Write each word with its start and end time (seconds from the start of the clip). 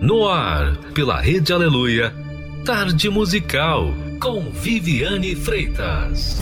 No 0.00 0.26
ar, 0.26 0.78
pela 0.94 1.20
Rede 1.20 1.52
Aleluia, 1.52 2.10
Tarde 2.64 3.10
Musical, 3.10 3.92
com 4.18 4.50
Viviane 4.50 5.36
Freitas. 5.36 6.40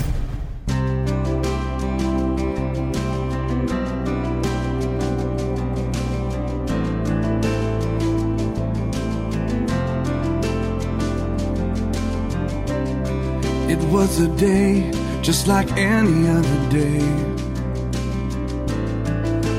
It 13.69 13.83
was 13.91 14.21
a 14.21 14.29
day 14.37 14.89
just 15.21 15.49
like 15.49 15.69
any 15.73 16.29
other 16.29 16.69
day. 16.71 17.03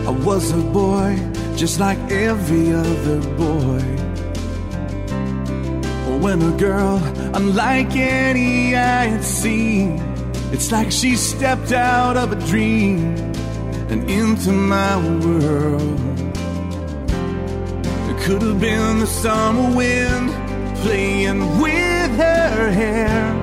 I 0.07 0.11
was 0.23 0.51
a 0.53 0.57
boy 0.71 1.28
just 1.59 1.77
like 1.77 1.99
every 2.09 2.71
other 2.71 3.19
boy. 3.35 3.81
When 6.23 6.41
a 6.41 6.57
girl, 6.57 7.03
unlike 7.35 7.97
any 7.97 8.77
I 8.77 9.07
had 9.07 9.25
seen, 9.25 9.99
it's 10.53 10.71
like 10.71 10.89
she 10.89 11.17
stepped 11.17 11.73
out 11.73 12.15
of 12.15 12.31
a 12.31 12.37
dream 12.47 13.13
and 13.89 14.09
into 14.09 14.53
my 14.53 14.95
world. 15.19 15.99
It 18.09 18.17
could 18.21 18.41
have 18.41 18.61
been 18.61 18.99
the 18.99 19.07
summer 19.07 19.75
wind 19.75 20.29
playing 20.77 21.41
with 21.59 22.11
her 22.15 22.71
hair 22.71 23.33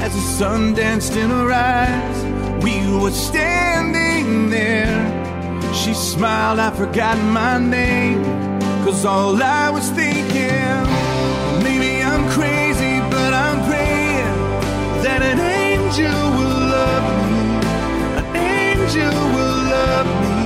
as 0.00 0.14
the 0.14 0.26
sun 0.38 0.72
danced 0.72 1.14
in 1.16 1.28
her 1.28 1.52
eyes. 1.52 2.64
We 2.64 2.80
were 2.98 3.10
standing 3.10 4.48
there. 4.48 5.15
She 5.86 5.94
smiled, 5.94 6.58
I 6.58 6.72
forgot 6.72 7.16
my 7.16 7.58
name. 7.58 8.20
Cause 8.84 9.04
all 9.04 9.40
I 9.40 9.70
was 9.70 9.88
thinking, 9.90 10.82
maybe 11.62 12.02
I'm 12.02 12.28
crazy, 12.28 12.98
but 13.08 13.32
I'm 13.32 13.58
praying 13.70 14.34
that 15.04 15.22
an 15.22 15.38
angel 15.38 16.22
will 16.36 16.60
love 16.74 17.06
me. 17.30 17.44
An 18.18 18.26
angel 18.34 19.14
will 19.36 19.58
love 19.76 20.08
me. 20.24 20.38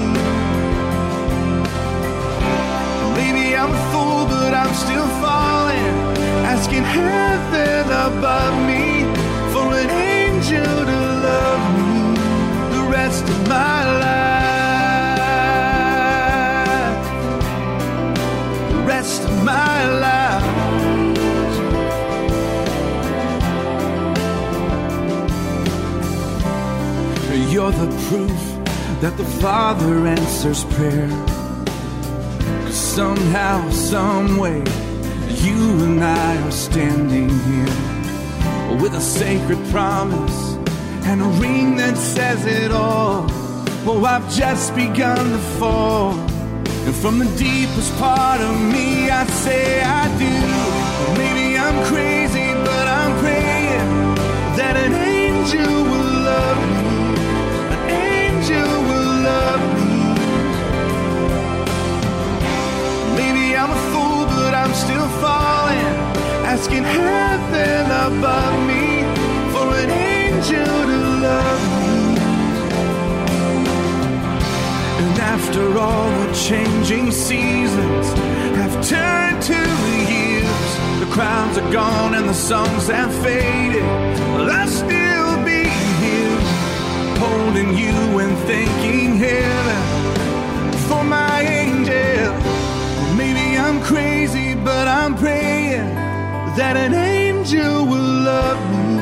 Maybe 3.16 3.56
I'm 3.56 3.72
a 3.72 3.82
fool, 3.92 4.27
but 4.27 4.52
I'm 4.52 4.75
still 4.75 5.08
falling. 5.25 5.94
Asking 6.52 6.84
heaven 6.84 7.86
above 7.88 8.56
me 8.69 9.08
for 9.54 9.72
an 9.72 9.88
angel 9.88 10.84
to 10.91 11.00
love 11.28 11.64
me 11.80 11.94
the 12.77 12.82
rest 12.92 13.25
of 13.25 13.48
my 13.48 13.84
life. 14.00 14.19
Proof 28.11 28.42
that 29.00 29.16
the 29.16 29.28
Father 29.41 30.05
answers 30.05 30.64
prayer. 30.75 31.08
'Cause 32.64 32.80
somehow, 32.98 33.58
someway, 33.70 34.62
you 35.47 35.61
and 35.86 36.03
I 36.03 36.31
are 36.47 36.56
standing 36.69 37.31
here 37.48 37.77
with 38.83 38.94
a 39.03 39.05
sacred 39.19 39.61
promise 39.70 40.41
and 41.08 41.22
a 41.22 41.31
ring 41.44 41.77
that 41.77 41.97
says 41.97 42.41
it 42.47 42.72
all. 42.72 43.31
Oh, 43.86 44.05
I've 44.14 44.28
just 44.42 44.75
begun 44.75 45.25
to 45.36 45.42
fall. 45.61 46.11
And 46.86 46.94
from 47.03 47.14
the 47.20 47.31
deepest 47.48 47.91
part 48.06 48.41
of 48.48 48.55
me, 48.75 48.88
I 49.20 49.22
say 49.44 49.64
I 50.00 50.03
do. 50.25 50.36
Maybe 51.20 51.47
I'm 51.64 51.78
crazy, 51.92 52.48
but 52.69 52.84
I'm 53.00 53.12
praying 53.25 53.88
that 54.58 54.75
an 54.84 54.94
angel 54.94 55.72
will 55.91 56.12
love 56.31 56.60
me. 56.75 56.79
I'm 63.60 63.72
a 63.72 63.82
fool, 63.93 64.25
but 64.25 64.54
I'm 64.54 64.72
still 64.72 65.06
falling. 65.21 65.94
Asking 66.48 66.82
heaven 66.82 67.84
above 68.09 68.56
me 68.66 69.04
for 69.53 69.66
an 69.82 69.91
angel 69.91 70.65
to 70.91 70.98
love 71.28 71.65
me. 71.82 72.16
And 75.00 75.19
after 75.37 75.78
all 75.78 76.09
the 76.22 76.32
changing 76.32 77.10
seasons 77.10 78.06
have 78.56 78.72
turned 78.94 79.43
to 79.43 79.60
years, 80.10 80.69
the 81.00 81.10
crowds 81.12 81.59
are 81.59 81.70
gone 81.70 82.15
and 82.15 82.26
the 82.26 82.41
songs 82.50 82.87
have 82.88 83.12
faded. 83.22 83.84
Well, 84.32 84.50
I'll 84.50 84.69
still 84.69 85.37
be 85.44 85.65
here, 86.04 86.41
holding 87.25 87.76
you 87.76 88.20
and 88.20 88.38
thanking 88.49 89.16
heaven 89.16 89.82
for 90.88 91.04
my 91.04 91.43
angel. 91.43 92.50
I'm 93.70 93.81
crazy, 93.82 94.56
but 94.56 94.88
I'm 94.88 95.14
praying 95.14 95.94
that 96.56 96.76
an 96.76 96.92
angel 96.92 97.86
will 97.86 98.14
love 98.25 98.58
me. 98.72 98.98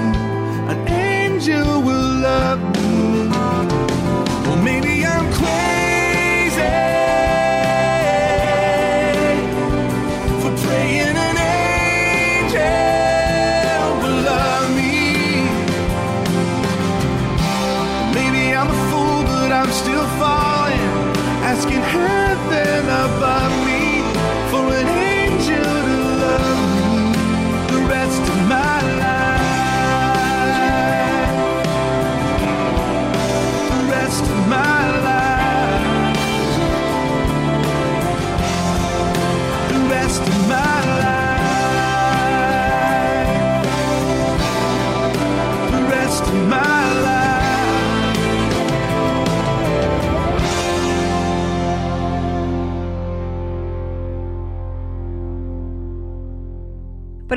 An 0.72 0.88
angel 0.88 1.80
will 1.80 2.20
love 2.20 2.60
me. 2.76 2.87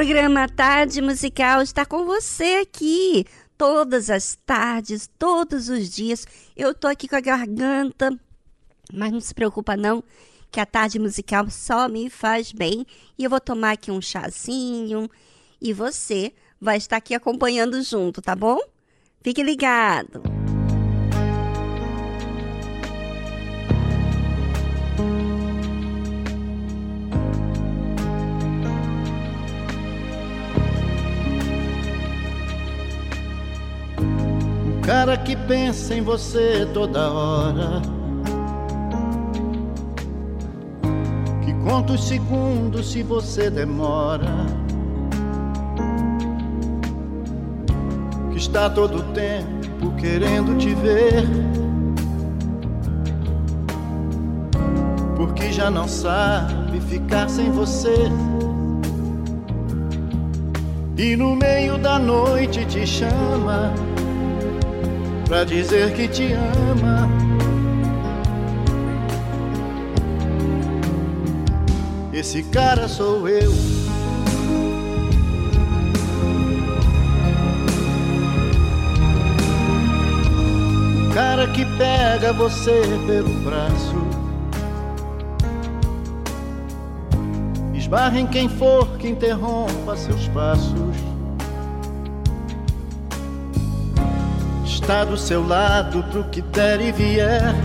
Programa 0.02 0.50
Tarde 0.50 1.00
Musical 1.00 1.62
está 1.62 1.86
com 1.86 2.06
você 2.06 2.62
aqui. 2.64 3.24
Todas 3.56 4.10
as 4.10 4.36
tardes, 4.36 5.08
todos 5.20 5.70
os 5.70 5.92
dias. 5.92 6.26
Eu 6.58 6.74
tô 6.74 6.88
aqui 6.88 7.08
com 7.08 7.16
a 7.16 7.22
garganta, 7.22 8.12
mas 8.92 9.12
não 9.12 9.22
se 9.22 9.32
preocupa 9.32 9.78
não, 9.78 10.04
que 10.50 10.60
a 10.60 10.66
tarde 10.66 10.98
musical 10.98 11.48
só 11.52 11.88
me 11.88 12.10
faz 12.10 12.52
bem. 12.52 12.84
E 13.16 13.26
eu 13.26 13.30
vou 13.30 13.40
tomar 13.40 13.74
aqui 13.74 13.92
um 13.92 14.02
chazinho 14.02 15.08
e 15.62 15.72
você 15.72 16.34
vai 16.60 16.78
estar 16.78 16.98
aqui 16.98 17.14
acompanhando 17.14 17.80
junto, 17.84 18.24
tá 18.24 18.36
bom? 18.36 18.58
Fique 19.22 19.44
ligado. 19.44 20.41
Cara 34.92 35.16
que 35.16 35.38
pensa 35.38 35.96
em 35.96 36.02
você 36.02 36.68
toda 36.74 37.10
hora. 37.10 37.82
Que 41.46 41.54
conta 41.64 41.94
os 41.94 42.06
segundos 42.06 42.92
se 42.92 43.02
você 43.02 43.50
demora. 43.50 44.28
Que 48.32 48.38
está 48.38 48.70
todo 48.70 49.02
tempo 49.14 49.96
querendo 49.96 50.58
te 50.58 50.76
ver. 50.76 51.26
Porque 55.16 55.54
já 55.54 55.72
não 55.72 55.88
sabe 55.88 56.82
ficar 56.82 57.30
sem 57.30 57.50
você. 57.50 58.12
E 60.98 61.16
no 61.16 61.34
meio 61.34 61.78
da 61.78 61.98
noite 61.98 62.66
te 62.66 62.86
chama 62.86 63.74
pra 65.32 65.46
dizer 65.46 65.94
que 65.94 66.10
te 66.10 66.34
ama. 66.34 67.08
Esse 72.12 72.44
cara 72.44 72.86
sou 72.90 73.30
eu. 73.30 73.50
Cara 81.14 81.48
que 81.48 81.64
pega 81.78 82.34
você 82.34 82.82
pelo 83.08 83.30
braço. 83.46 83.96
Esbarra 87.74 88.20
em 88.20 88.28
quem 88.28 88.50
for 88.50 88.98
que 88.98 89.08
interrompa 89.08 89.96
seus 89.96 90.28
passos. 90.28 91.11
Está 94.82 95.06
do 95.06 95.16
seu 95.18 95.48
lado 95.48 96.04
pro 96.12 96.24
que 96.26 96.42
der 96.42 96.82
e 96.82 96.92
vier. 96.92 97.56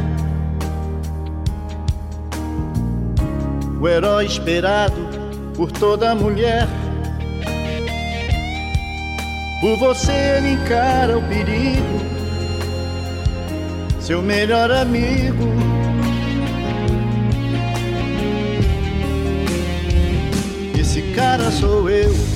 o 3.81 3.89
herói 3.89 4.27
esperado 4.27 4.97
por 5.55 5.71
toda 5.71 6.15
mulher. 6.15 6.67
Por 9.61 9.79
você 9.79 10.13
ele 10.13 10.53
encara 10.53 11.17
o 11.17 11.23
perigo, 11.23 12.01
seu 14.01 14.21
melhor 14.21 14.71
amigo. 14.71 15.47
Esse 20.79 21.03
cara 21.15 21.51
sou 21.51 21.89
eu. 21.89 22.36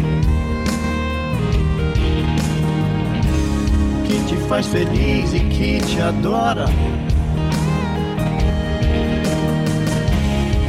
Te 4.31 4.37
faz 4.47 4.65
feliz 4.67 5.33
e 5.33 5.39
que 5.41 5.81
te 5.81 5.99
adora. 5.99 6.65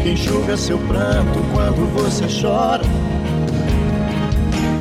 enxuga 0.05 0.57
seu 0.57 0.79
pranto 0.79 1.39
quando 1.53 1.87
você 1.95 2.25
chora. 2.27 2.83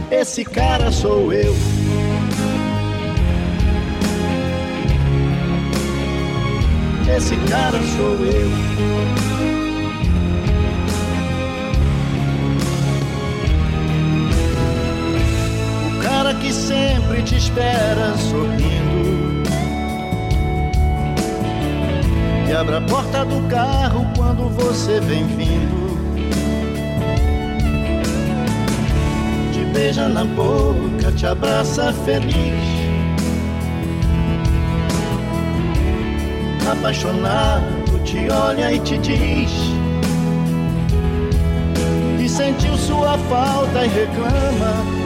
Esse 0.10 0.44
cara 0.44 0.92
sou 0.92 1.32
eu. 1.32 1.56
Esse 7.16 7.36
cara 7.48 7.80
sou 7.96 8.16
eu. 8.26 9.51
Te 17.24 17.36
espera 17.36 18.16
sorrindo 18.18 19.02
que 22.52 22.58
abre 22.58 22.76
a 22.76 22.82
porta 22.82 23.24
do 23.24 23.42
carro 23.48 24.06
quando 24.14 24.50
você 24.50 25.00
vem 25.00 25.26
vindo. 25.26 25.98
Te 29.54 29.64
beija 29.72 30.10
na 30.10 30.26
boca, 30.26 31.14
te 31.14 31.26
abraça 31.26 31.94
feliz. 32.04 32.62
Apaixonado, 36.70 38.00
te 38.04 38.30
olha 38.30 38.74
e 38.74 38.80
te 38.82 38.98
diz. 38.98 39.52
Que 42.18 42.28
sentiu 42.28 42.78
sua 42.78 43.18
falta 43.30 43.86
e 43.86 43.88
reclama. 43.88 45.01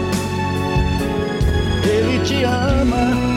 Ele 1.85 2.19
te 2.23 2.43
ama 2.43 3.35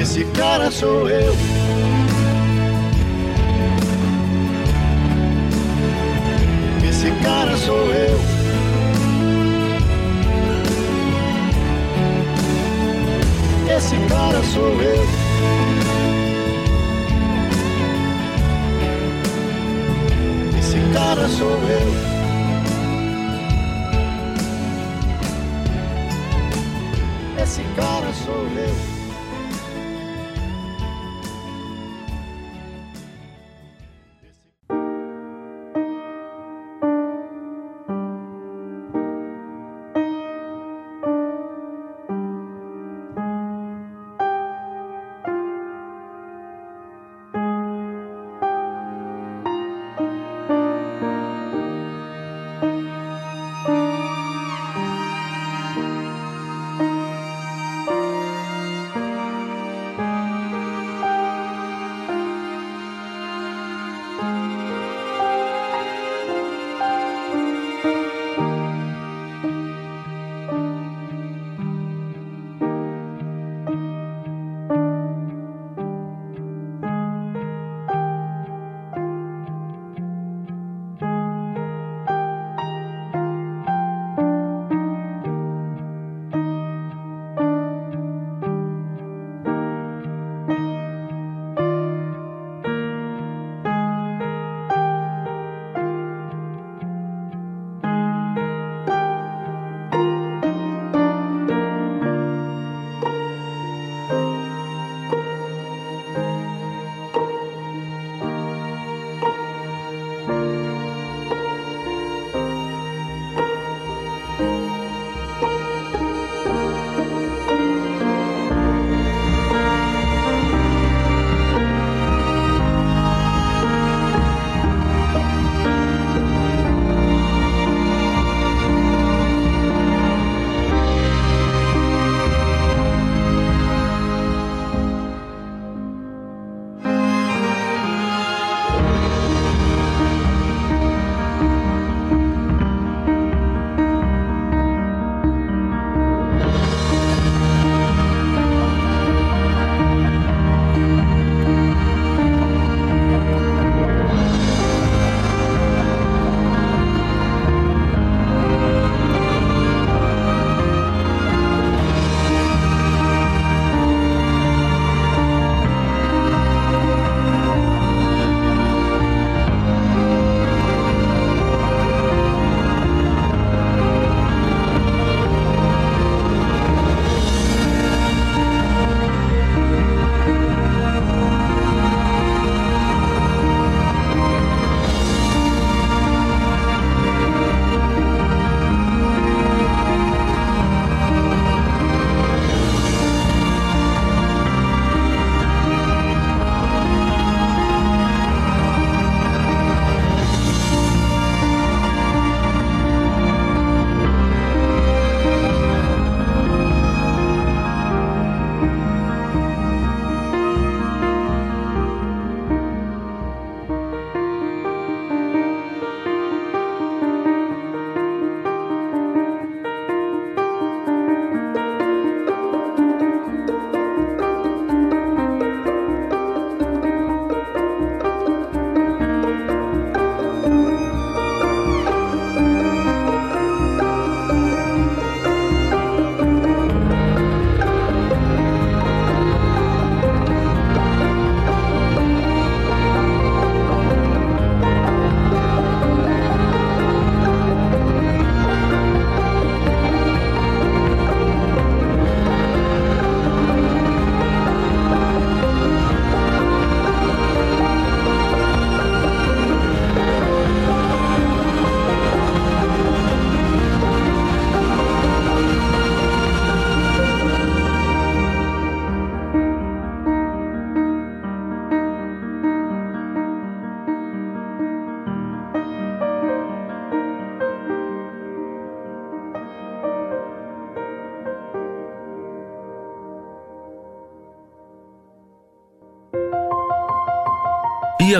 Esse 0.00 0.24
cara 0.26 0.70
sou 0.70 1.08
eu. 1.08 1.34
Esse 6.88 7.10
cara 7.22 7.56
sou 7.56 7.92
eu. 7.94 8.20
Esse 13.76 13.96
cara 14.08 14.42
sou 14.42 14.82
eu. 14.82 15.34
Cara 20.94 21.28
sou 21.28 21.50
eu. 21.50 22.13
Cara 28.54 28.93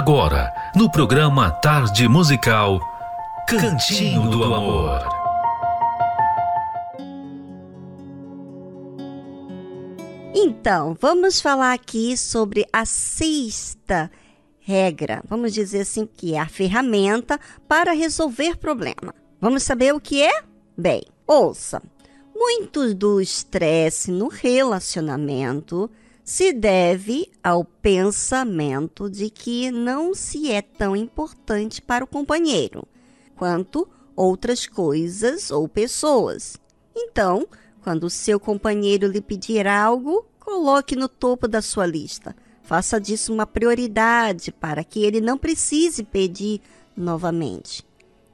agora, 0.04 0.52
no 0.76 0.90
programa 0.90 1.50
Tarde 1.50 2.06
Musical, 2.06 2.78
Cantinho 3.49 4.28
do 4.28 4.44
Amor. 4.44 5.00
Então, 10.34 10.94
vamos 11.00 11.40
falar 11.40 11.73
aqui 11.73 12.18
sobre 12.18 12.66
a 12.70 12.84
sexta 12.84 14.11
regra, 14.61 15.23
vamos 15.26 15.54
dizer 15.54 15.80
assim, 15.80 16.06
que 16.06 16.34
é 16.34 16.38
a 16.38 16.49
ferramenta 16.49 17.40
para 17.66 17.92
resolver 17.92 18.58
problema. 18.58 19.14
Vamos 19.40 19.62
saber 19.62 19.94
o 19.94 20.00
que 20.00 20.23
é? 20.23 20.42
Bem, 20.76 21.02
ouça. 21.26 21.82
Muito 22.37 22.94
do 22.94 23.23
estresse 23.23 24.11
no 24.11 24.28
relacionamento 24.28 25.90
se 26.24 26.54
deve 26.54 27.30
ao 27.42 27.64
pensamento 27.64 29.10
de 29.10 29.28
que 29.28 29.70
não 29.70 30.14
se 30.14 30.50
é 30.50 30.62
tão 30.62 30.96
importante 30.96 31.82
para 31.82 32.02
o 32.02 32.08
companheiro 32.08 32.88
quanto 33.36 33.86
outras 34.16 34.66
coisas 34.66 35.50
ou 35.50 35.68
pessoas. 35.68 36.56
Então, 36.96 37.46
quando 37.82 38.08
seu 38.08 38.40
companheiro 38.40 39.06
lhe 39.06 39.20
pedir 39.20 39.66
algo, 39.66 40.24
coloque 40.40 40.96
no 40.96 41.08
topo 41.08 41.46
da 41.46 41.60
sua 41.60 41.84
lista. 41.84 42.34
Faça 42.62 42.98
disso 42.98 43.32
uma 43.32 43.46
prioridade 43.46 44.50
para 44.50 44.82
que 44.82 45.04
ele 45.04 45.20
não 45.20 45.36
precise 45.36 46.02
pedir 46.02 46.62
novamente. 46.96 47.84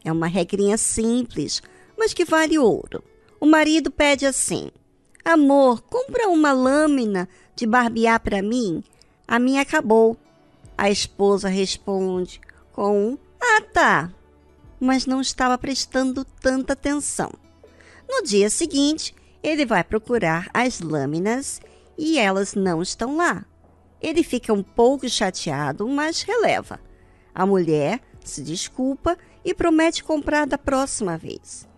É 0.05 0.13
uma 0.13 0.29
regrinha 0.29 0.79
simples, 0.79 1.61
mas 1.99 2.15
que 2.15 2.25
vale 2.25 2.57
ouro. 2.57 3.03
O 3.41 3.47
marido 3.47 3.91
pede 3.91 4.27
assim: 4.27 4.71
Amor, 5.25 5.83
compra 5.83 6.29
uma 6.29 6.53
lâmina 6.53 7.29
de 7.61 7.67
barbear 7.67 8.19
para 8.21 8.41
mim? 8.41 8.83
A 9.29 9.39
minha 9.39 9.61
acabou. 9.61 10.17
A 10.79 10.91
esposa 10.91 11.47
responde 11.47 12.41
com 12.73 13.11
um: 13.11 13.19
Ah, 13.39 13.61
tá. 13.61 14.11
Mas 14.81 15.05
não 15.05 15.21
estava 15.21 15.59
prestando 15.59 16.25
tanta 16.25 16.73
atenção. 16.73 17.31
No 18.09 18.23
dia 18.23 18.49
seguinte, 18.49 19.15
ele 19.43 19.67
vai 19.67 19.85
procurar 19.85 20.49
as 20.55 20.81
lâminas 20.81 21.61
e 21.99 22.19
elas 22.19 22.55
não 22.55 22.81
estão 22.81 23.19
lá. 23.19 23.45
Ele 24.01 24.23
fica 24.23 24.55
um 24.55 24.63
pouco 24.63 25.07
chateado, 25.07 25.87
mas 25.87 26.23
releva. 26.23 26.81
A 27.35 27.45
mulher 27.45 28.01
se 28.25 28.43
desculpa 28.43 29.19
e 29.45 29.53
promete 29.53 30.03
comprar 30.03 30.47
da 30.47 30.57
próxima 30.57 31.19
vez. 31.19 31.69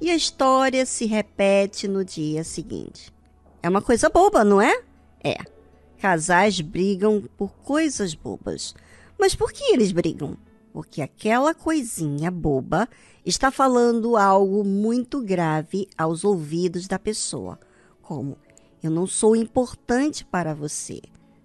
E 0.00 0.08
a 0.08 0.14
história 0.14 0.86
se 0.86 1.04
repete 1.04 1.88
no 1.88 2.04
dia 2.04 2.44
seguinte. 2.44 3.12
É 3.60 3.68
uma 3.68 3.82
coisa 3.82 4.08
boba, 4.08 4.44
não 4.44 4.60
é? 4.60 4.84
É. 5.22 5.36
Casais 5.98 6.60
brigam 6.60 7.22
por 7.36 7.52
coisas 7.58 8.14
bobas. 8.14 8.74
Mas 9.18 9.34
por 9.34 9.52
que 9.52 9.72
eles 9.72 9.92
brigam? 9.92 10.36
Porque 10.72 11.00
aquela 11.00 11.54
coisinha 11.54 12.30
boba 12.30 12.88
está 13.24 13.50
falando 13.50 14.16
algo 14.16 14.64
muito 14.64 15.20
grave 15.20 15.88
aos 15.96 16.24
ouvidos 16.24 16.88
da 16.88 16.98
pessoa, 16.98 17.58
como 18.00 18.36
eu 18.82 18.90
não 18.90 19.06
sou 19.06 19.36
importante 19.36 20.24
para 20.24 20.54
você. 20.54 21.00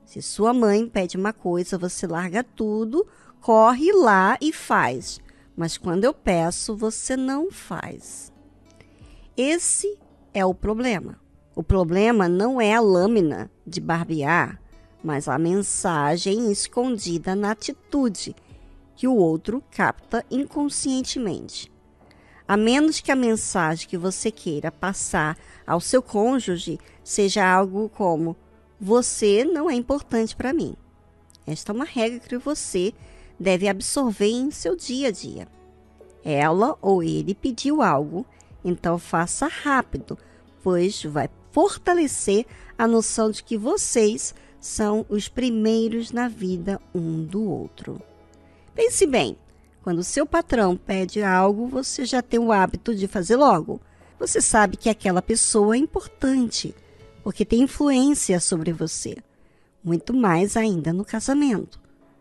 Se 0.05 0.22
sua 0.22 0.53
mãe 0.53 0.88
pede 0.88 1.17
uma 1.17 1.34
coisa, 1.34 1.77
você 1.77 2.07
larga 2.07 2.43
tudo, 2.43 3.05
corre 3.41 3.91
lá 3.91 4.38
e 4.41 4.51
faz. 4.51 5.19
Mas 5.55 5.77
quando 5.77 6.03
eu 6.03 6.13
peço, 6.13 6.75
você 6.75 7.15
não 7.15 7.51
faz. 7.51 8.31
Esse 9.36 10.00
é 10.34 10.43
o 10.46 10.53
problema. 10.53 11.19
O 11.58 11.64
problema 11.64 12.30
não 12.30 12.62
é 12.62 12.76
a 12.76 12.80
lâmina 12.80 13.50
de 13.66 13.82
barbear, 13.82 14.62
mas 15.04 15.28
a 15.28 15.40
mensagem 15.40 16.52
escondida 16.52 17.36
na 17.36 17.50
atitude 17.50 18.36
que 18.96 19.08
o 19.08 19.16
outro 19.16 19.64
capta 19.72 20.24
inconscientemente. 20.30 21.72
A 22.48 22.56
menos 22.56 23.00
que 23.00 23.12
a 23.12 23.16
mensagem 23.16 23.90
que 23.90 23.98
você 23.98 24.30
queira 24.30 24.72
passar 24.72 25.36
ao 25.66 25.82
seu 25.82 26.00
cônjuge 26.00 26.78
seja 27.04 27.44
algo 27.44 27.90
como: 27.90 28.36
você 28.80 29.44
não 29.44 29.68
é 29.68 29.74
importante 29.74 30.36
para 30.36 30.54
mim. 30.54 30.76
Esta 31.48 31.72
é 31.72 31.76
uma 31.76 31.86
regra 31.86 32.20
que 32.20 32.38
você 32.38 32.94
deve 33.40 33.68
absorver 33.68 34.30
em 34.30 34.52
seu 34.52 34.76
dia 34.76 35.08
a 35.08 35.12
dia. 35.12 35.48
Ela 36.24 36.78
ou 36.84 37.02
ele 37.02 37.34
pediu 37.34 37.82
algo, 37.82 38.28
então 38.64 39.00
faça 39.00 39.48
rápido, 39.48 40.20
pois 40.62 41.04
vai 41.04 41.28
fortalecer 41.58 42.46
a 42.78 42.88
noção 42.88 43.32
de 43.32 43.44
que 43.44 43.58
vocês 43.58 44.36
são 44.62 45.04
os 45.10 45.28
primeiros 45.28 46.12
na 46.12 46.28
vida 46.28 46.80
um 46.94 47.24
do 47.24 47.50
outro. 47.50 48.00
Pense 48.76 49.08
bem, 49.08 49.36
quando 49.82 50.04
seu 50.04 50.24
patrão 50.24 50.78
pede 50.78 51.24
algo, 51.24 51.66
você 51.66 52.06
já 52.06 52.22
tem 52.22 52.40
o 52.40 52.52
hábito 52.52 52.94
de 52.94 53.08
fazer 53.08 53.38
logo. 53.38 53.82
Você 54.20 54.40
sabe 54.40 54.78
que 54.78 54.88
aquela 54.88 55.20
pessoa 55.20 55.76
é 55.76 55.80
importante 55.80 56.76
porque 57.24 57.44
tem 57.44 57.64
influência 57.64 58.40
sobre 58.40 58.72
você. 58.72 59.18
Muito 59.84 60.14
mais 60.14 60.56
ainda 60.56 60.94
no 60.94 61.04
casamento. 61.04 61.80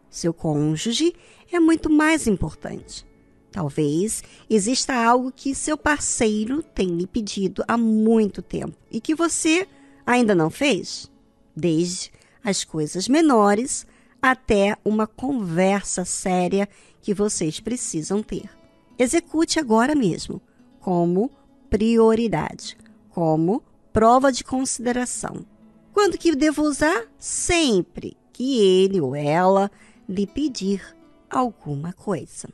Seu 0.08 0.32
cônjuge 0.32 1.14
é 1.52 1.60
muito 1.60 1.90
mais 1.90 2.26
importante. 2.26 3.04
Talvez 3.50 4.22
exista 4.50 4.94
algo 4.94 5.32
que 5.32 5.54
seu 5.54 5.78
parceiro 5.78 6.62
tem 6.62 6.88
lhe 6.88 7.06
pedido 7.06 7.64
há 7.66 7.76
muito 7.76 8.42
tempo 8.42 8.76
e 8.90 9.00
que 9.00 9.14
você 9.14 9.66
ainda 10.04 10.34
não 10.34 10.50
fez. 10.50 11.10
Desde 11.54 12.12
as 12.44 12.64
coisas 12.64 13.08
menores 13.08 13.86
até 14.20 14.76
uma 14.84 15.06
conversa 15.06 16.04
séria 16.04 16.68
que 17.00 17.14
vocês 17.14 17.60
precisam 17.60 18.22
ter. 18.22 18.50
Execute 18.98 19.58
agora 19.58 19.94
mesmo, 19.94 20.40
como 20.80 21.30
prioridade, 21.68 22.76
como 23.10 23.62
prova 23.92 24.32
de 24.32 24.44
consideração. 24.44 25.44
Quando 25.92 26.18
que 26.18 26.34
devo 26.34 26.62
usar? 26.62 27.06
Sempre 27.18 28.16
que 28.32 28.60
ele 28.60 29.00
ou 29.00 29.16
ela 29.16 29.70
lhe 30.08 30.26
pedir 30.26 30.82
alguma 31.30 31.92
coisa. 31.92 32.48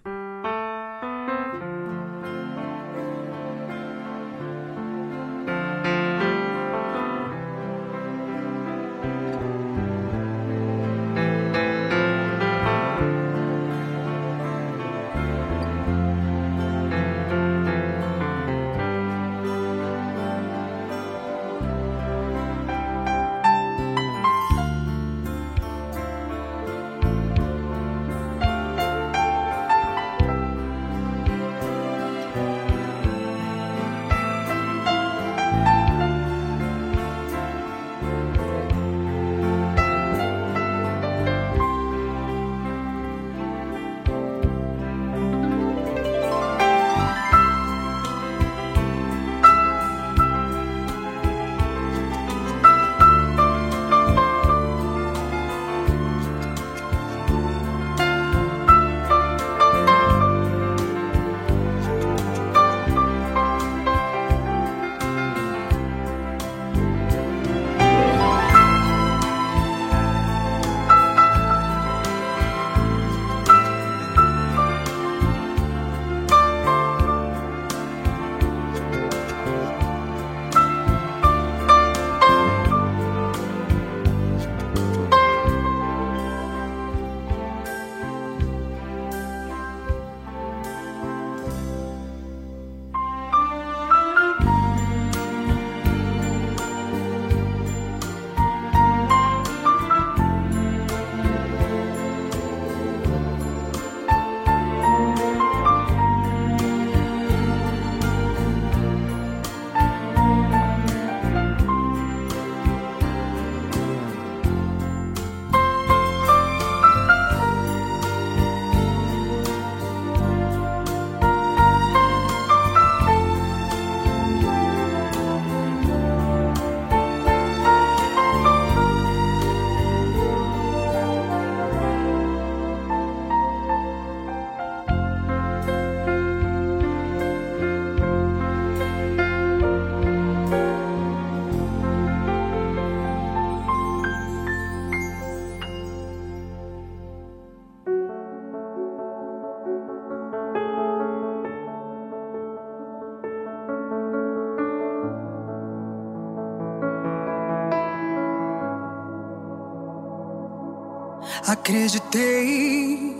Acreditei, 161.53 163.15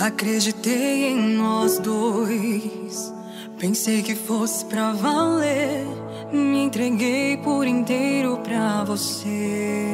acreditei 0.00 1.10
em 1.10 1.36
nós 1.36 1.78
dois. 1.78 3.12
Pensei 3.58 4.02
que 4.02 4.14
fosse 4.14 4.64
pra 4.64 4.92
valer. 4.92 5.86
Me 6.32 6.62
entreguei 6.62 7.36
por 7.36 7.66
inteiro 7.66 8.38
pra 8.38 8.84
você. 8.84 9.84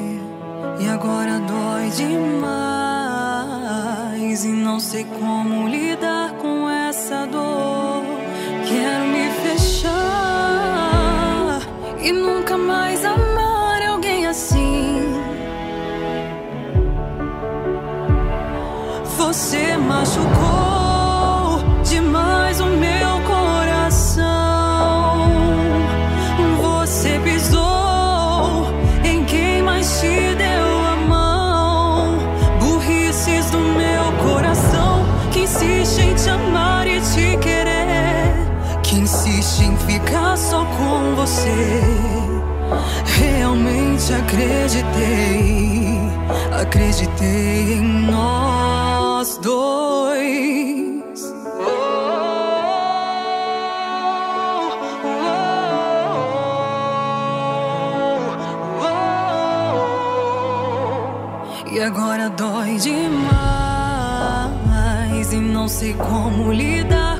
E 0.81 0.87
agora 0.89 1.41
dói 1.41 1.91
demais. 1.97 2.45
E 4.45 4.49
não 4.49 4.79
sei 4.79 5.03
como 5.03 5.67
lidar 5.67 5.92
acreditei, 44.73 46.01
acreditei 46.61 47.75
em 47.75 47.83
nós 47.83 48.82
dois. 49.43 51.35
E 61.71 61.81
agora 61.81 62.31
dói 62.31 62.77
demais 62.77 63.03
e 65.33 65.37
não 65.37 65.67
sei 65.69 65.95
como 65.95 66.53
lidar 66.53 67.12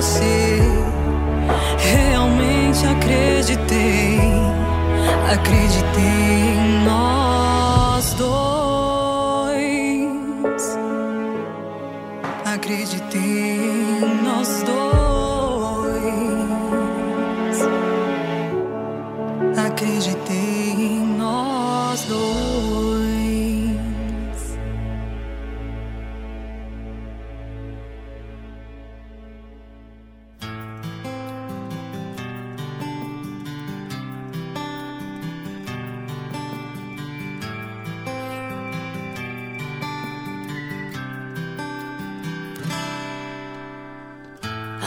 você. 0.00 0.58
Realmente 1.78 2.86
acreditei, 2.86 4.18
acreditei 5.30 6.02
em 6.02 6.84
nós 6.84 8.14
dois. 8.14 8.38
Acreditei 12.46 13.59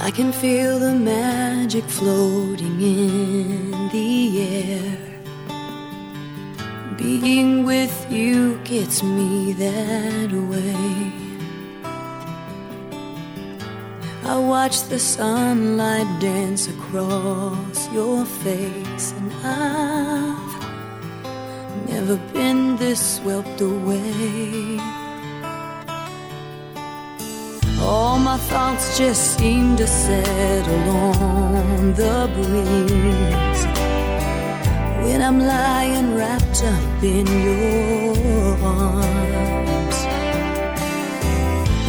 I 0.04 0.12
can 0.12 0.34
feel 0.34 0.80
the 0.80 0.94
magic 0.94 1.86
floating 1.86 2.82
in 2.82 3.72
the 3.88 4.42
air. 4.42 4.98
Being 6.98 7.64
with 7.64 8.12
you 8.12 8.60
gets 8.66 9.02
me 9.02 9.54
that 9.54 10.30
way. 10.52 11.14
I 14.26 14.38
watch 14.38 14.84
the 14.90 15.00
sunlight 15.00 16.20
dance 16.20 16.68
across 16.68 17.90
your 17.94 18.26
face, 18.26 19.14
and 19.14 19.32
I've 19.42 20.68
never 21.88 22.18
been 22.34 22.76
this 22.76 23.16
swept 23.16 23.62
away. 23.62 25.03
All 27.86 28.18
my 28.18 28.38
thoughts 28.38 28.98
just 28.98 29.38
seem 29.38 29.76
to 29.76 29.86
settle 29.86 30.90
on 30.90 31.94
the 31.94 32.30
breeze 32.34 33.64
when 35.04 35.22
I'm 35.22 35.40
lying 35.40 36.16
wrapped 36.16 36.64
up 36.64 37.04
in 37.04 37.28
your 37.28 38.58
arms. 38.64 39.98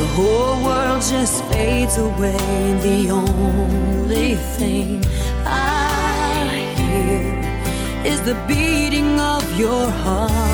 The 0.00 0.09
whole 0.16 0.64
world 0.64 1.02
just 1.02 1.44
fades 1.44 1.96
away, 1.96 2.37
the 2.83 3.11
only 3.11 4.35
thing 4.35 5.04
I 5.46 6.74
hear 6.76 8.12
is 8.12 8.20
the 8.22 8.35
beating 8.48 9.20
of 9.20 9.44
your 9.59 9.88
heart. 9.90 10.53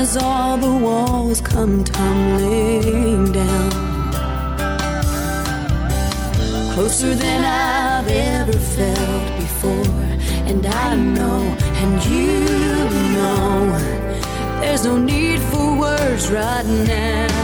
as 0.00 0.14
all 0.18 0.58
the 0.58 0.76
walls 0.86 1.40
come 1.40 1.82
tumbling 1.82 3.32
down. 3.32 3.70
Closer 6.74 7.14
than 7.14 7.40
I've 7.44 8.08
ever 8.08 8.58
felt 8.76 9.26
before, 9.40 10.02
and 10.50 10.66
I 10.66 10.94
know, 11.16 11.40
and 11.82 11.94
you 12.12 12.40
know, 13.16 13.56
there's 14.60 14.84
no 14.84 14.98
need 14.98 15.40
for 15.50 15.78
words 15.78 16.30
right 16.30 16.66
now. 16.94 17.35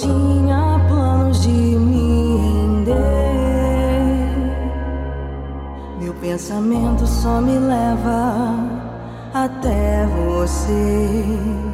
tinha 0.00 0.80
planos 0.88 1.42
de 1.42 1.48
me 1.48 2.36
render. 2.36 2.94
Meu 6.00 6.14
pensamento 6.14 7.06
só 7.06 7.40
me 7.40 7.58
leva 7.58 8.56
até 9.32 10.06
você. 10.06 11.73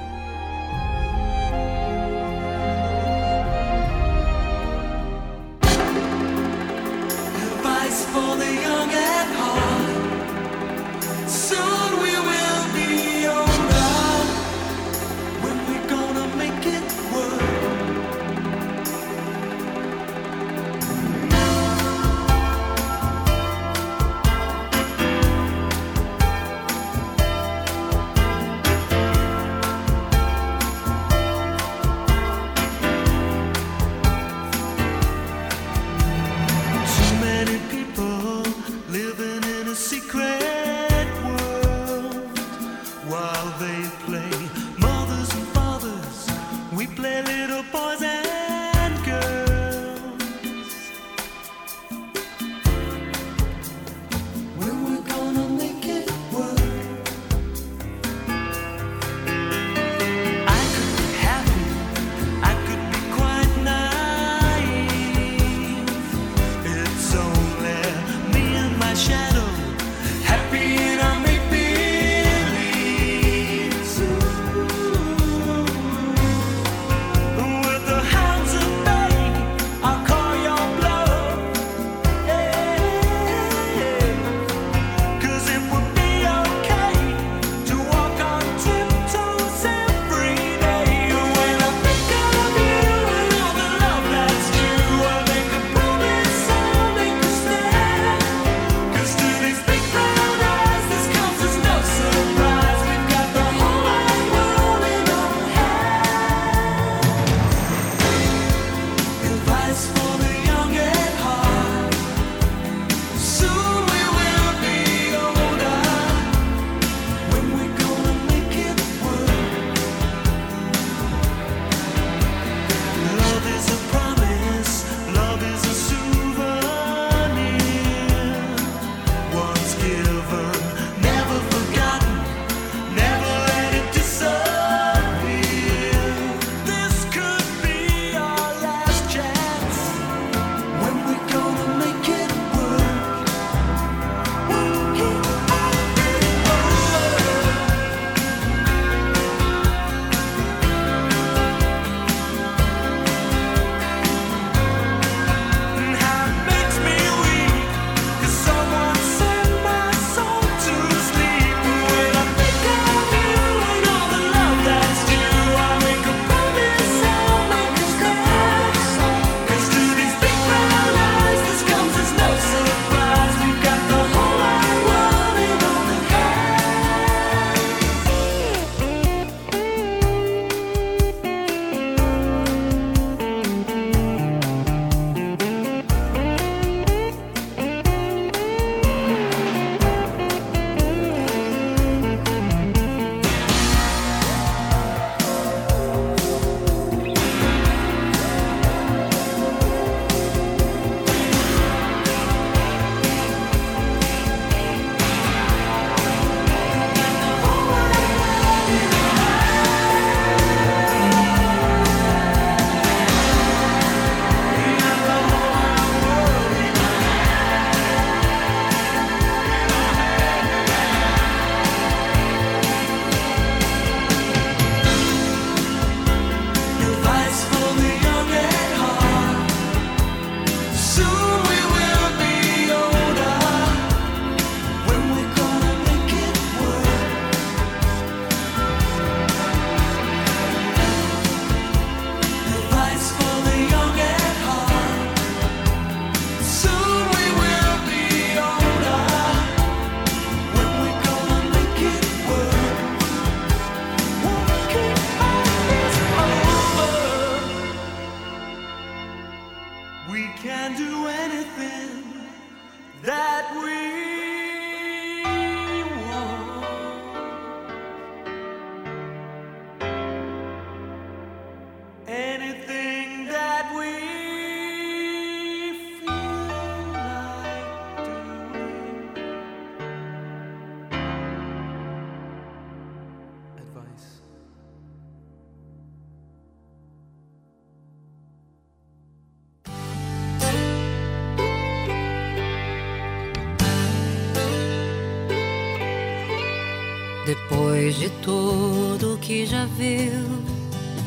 De 298.01 298.09
tudo 298.23 299.15
que 299.21 299.45
já 299.45 299.67
viu, 299.77 300.41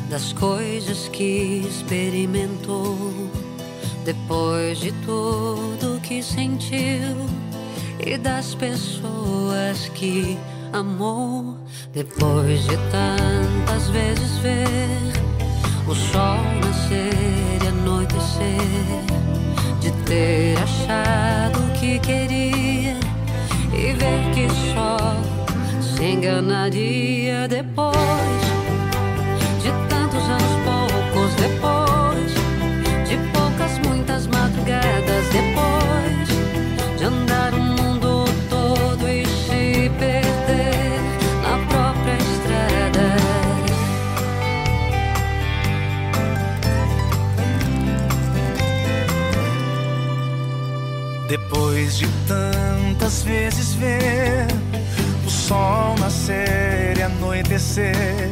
das 0.08 0.32
coisas 0.32 1.08
que 1.08 1.66
experimentou, 1.68 2.96
depois 4.04 4.78
de 4.78 4.92
tudo 5.04 6.00
que 6.02 6.22
sentiu 6.22 7.16
e 7.98 8.16
das 8.16 8.54
pessoas 8.54 9.88
que 9.88 10.38
amou, 10.72 11.56
depois 11.92 12.62
de 12.62 12.76
tantas 12.92 13.90
vezes 13.90 14.38
ver 14.38 14.86
o 15.88 15.94
sol 15.96 16.44
nascer 16.64 17.60
e 17.60 17.66
anoitecer, 17.66 19.04
de 19.80 19.90
ter 20.04 20.56
achado 20.62 21.58
o 21.58 21.72
que 21.72 21.98
queria 21.98 22.96
e 23.72 23.92
ver 23.94 24.30
que 24.32 24.48
só 24.72 25.43
enganaria 26.04 27.48
depois 27.48 27.96
de 29.62 29.70
tantos 29.88 30.22
anos 30.28 30.54
poucos 30.64 31.34
depois 31.36 32.34
de 33.08 33.16
poucas 33.32 33.78
muitas 33.86 34.26
madrugadas 34.26 35.24
depois 35.32 36.28
de 36.98 37.04
andar 37.04 37.54
o 37.54 37.62
mundo 37.62 38.24
todo 38.50 39.08
e 39.08 39.24
se 39.26 39.90
perder 39.98 41.00
na 41.42 41.58
própria 41.68 42.16
estrada. 42.18 43.16
Depois 51.28 51.96
de 51.96 52.06
tantas 52.28 53.22
vezes 53.22 53.72
ver 53.74 54.63
sol 55.54 55.94
nascer 56.00 56.98
e 56.98 57.02
anoitecer, 57.02 58.30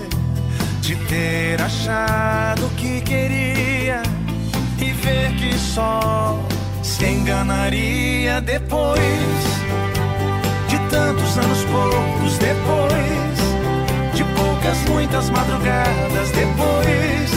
de 0.80 0.96
ter 1.06 1.62
achado 1.62 2.66
o 2.66 2.70
que 2.70 3.00
queria 3.02 4.02
e 4.78 4.92
ver 4.92 5.30
que 5.36 5.56
só 5.56 6.40
se 6.82 7.06
enganaria 7.06 8.40
depois 8.40 9.42
de 10.68 10.78
tantos 10.90 11.38
anos 11.38 11.64
poucos 11.70 12.38
depois 12.38 13.36
de 14.14 14.24
poucas 14.36 14.78
muitas 14.90 15.30
madrugadas 15.30 16.28
depois 16.32 17.30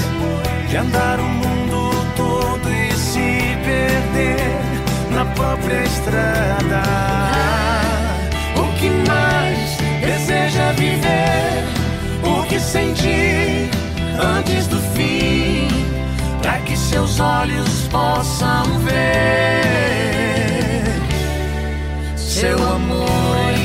de 0.67 0.77
andar 0.77 1.19
o 1.19 1.29
mundo 1.41 1.91
todo 2.15 2.67
e 2.71 2.91
se 2.93 3.55
perder 3.63 5.11
na 5.11 5.25
própria 5.25 5.83
estrada. 5.83 7.74
Deseja 10.56 10.72
viver? 10.72 11.64
O 12.24 12.43
que 12.47 12.58
sentir 12.60 13.70
antes 14.38 14.68
do 14.68 14.80
fim? 14.95 15.68
Para 16.41 16.60
que 16.60 16.78
seus 16.78 17.20
olhos 17.20 17.88
possam 17.91 18.64
ver 18.80 18.95
seu 22.16 22.56
amor 22.56 23.64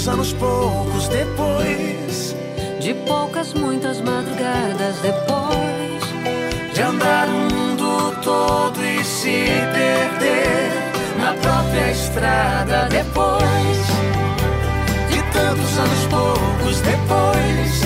Tantos 0.00 0.14
anos 0.14 0.32
poucos 0.32 1.08
depois. 1.08 2.34
De 2.80 2.94
poucas 3.06 3.52
muitas 3.52 4.00
madrugadas 4.00 4.96
depois. 5.02 6.72
De 6.72 6.80
andar 6.80 7.28
o 7.28 7.54
mundo 7.54 8.16
todo 8.22 8.82
e 8.82 9.04
se 9.04 9.44
perder 9.74 10.72
na 11.18 11.34
própria 11.34 11.90
estrada 11.90 12.88
depois. 12.88 13.76
De 15.10 15.22
tantos 15.34 15.78
anos 15.78 16.06
poucos 16.08 16.80
depois. 16.80 17.80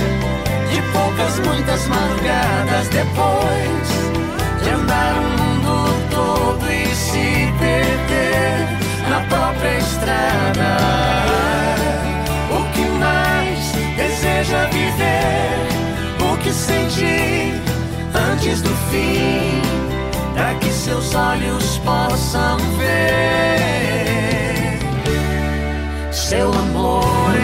De 0.70 0.82
poucas 0.92 1.40
muitas 1.40 1.88
madrugadas 1.88 2.88
depois. 2.90 4.62
De 4.62 4.70
andar 4.70 5.14
o 5.18 5.42
mundo 5.42 5.98
todo 6.12 6.70
e 6.70 6.94
se 6.94 7.52
perder 7.58 8.68
na 9.10 9.20
própria 9.28 9.78
estrada 9.78 10.84
deseja 14.44 14.66
viver 14.66 15.68
o 16.20 16.36
que 16.38 16.52
sentir 16.52 17.54
antes 18.32 18.60
do 18.60 18.70
fim, 18.90 19.62
para 20.34 20.54
que 20.56 20.70
seus 20.70 21.14
olhos 21.14 21.78
possam 21.78 22.58
ver 22.78 23.54
seu 26.12 26.52
amor 26.52 27.43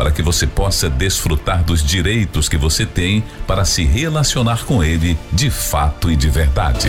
Para 0.00 0.10
que 0.10 0.22
você 0.22 0.46
possa 0.46 0.88
desfrutar 0.88 1.62
dos 1.62 1.84
direitos 1.84 2.48
que 2.48 2.56
você 2.56 2.86
tem 2.86 3.22
para 3.46 3.66
se 3.66 3.84
relacionar 3.84 4.64
com 4.64 4.82
Ele 4.82 5.14
de 5.30 5.50
fato 5.50 6.10
e 6.10 6.16
de 6.16 6.30
verdade. 6.30 6.88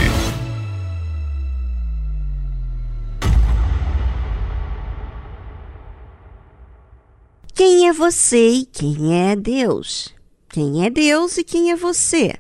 Quem 7.54 7.90
é 7.90 7.92
você 7.92 8.48
e 8.48 8.66
quem 8.66 9.30
é 9.30 9.36
Deus? 9.36 10.16
Quem 10.48 10.86
é 10.86 10.90
Deus 10.90 11.38
e 11.38 11.44
quem 11.44 11.70
é 11.70 11.76
você? 11.76 12.36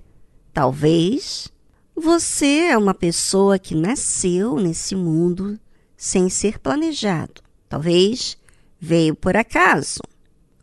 Talvez 0.54 1.50
você 1.94 2.70
é 2.70 2.78
uma 2.78 2.94
pessoa 2.94 3.60
que 3.60 3.76
nasceu 3.76 4.56
nesse 4.56 4.96
mundo 4.96 5.60
sem 5.98 6.30
ser 6.30 6.60
planejado. 6.60 7.42
Talvez 7.68 8.38
veio 8.80 9.14
por 9.14 9.36
acaso, 9.36 10.00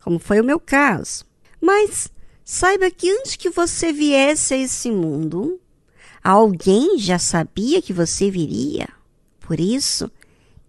como 0.09 0.17
foi 0.17 0.41
o 0.41 0.43
meu 0.43 0.59
caso. 0.59 1.23
Mas 1.61 2.11
saiba 2.43 2.89
que 2.89 3.11
antes 3.11 3.35
que 3.35 3.47
você 3.47 3.93
viesse 3.93 4.55
a 4.55 4.57
esse 4.57 4.89
mundo, 4.89 5.61
alguém 6.23 6.97
já 6.97 7.19
sabia 7.19 7.79
que 7.79 7.93
você 7.93 8.31
viria. 8.31 8.89
Por 9.39 9.59
isso 9.59 10.09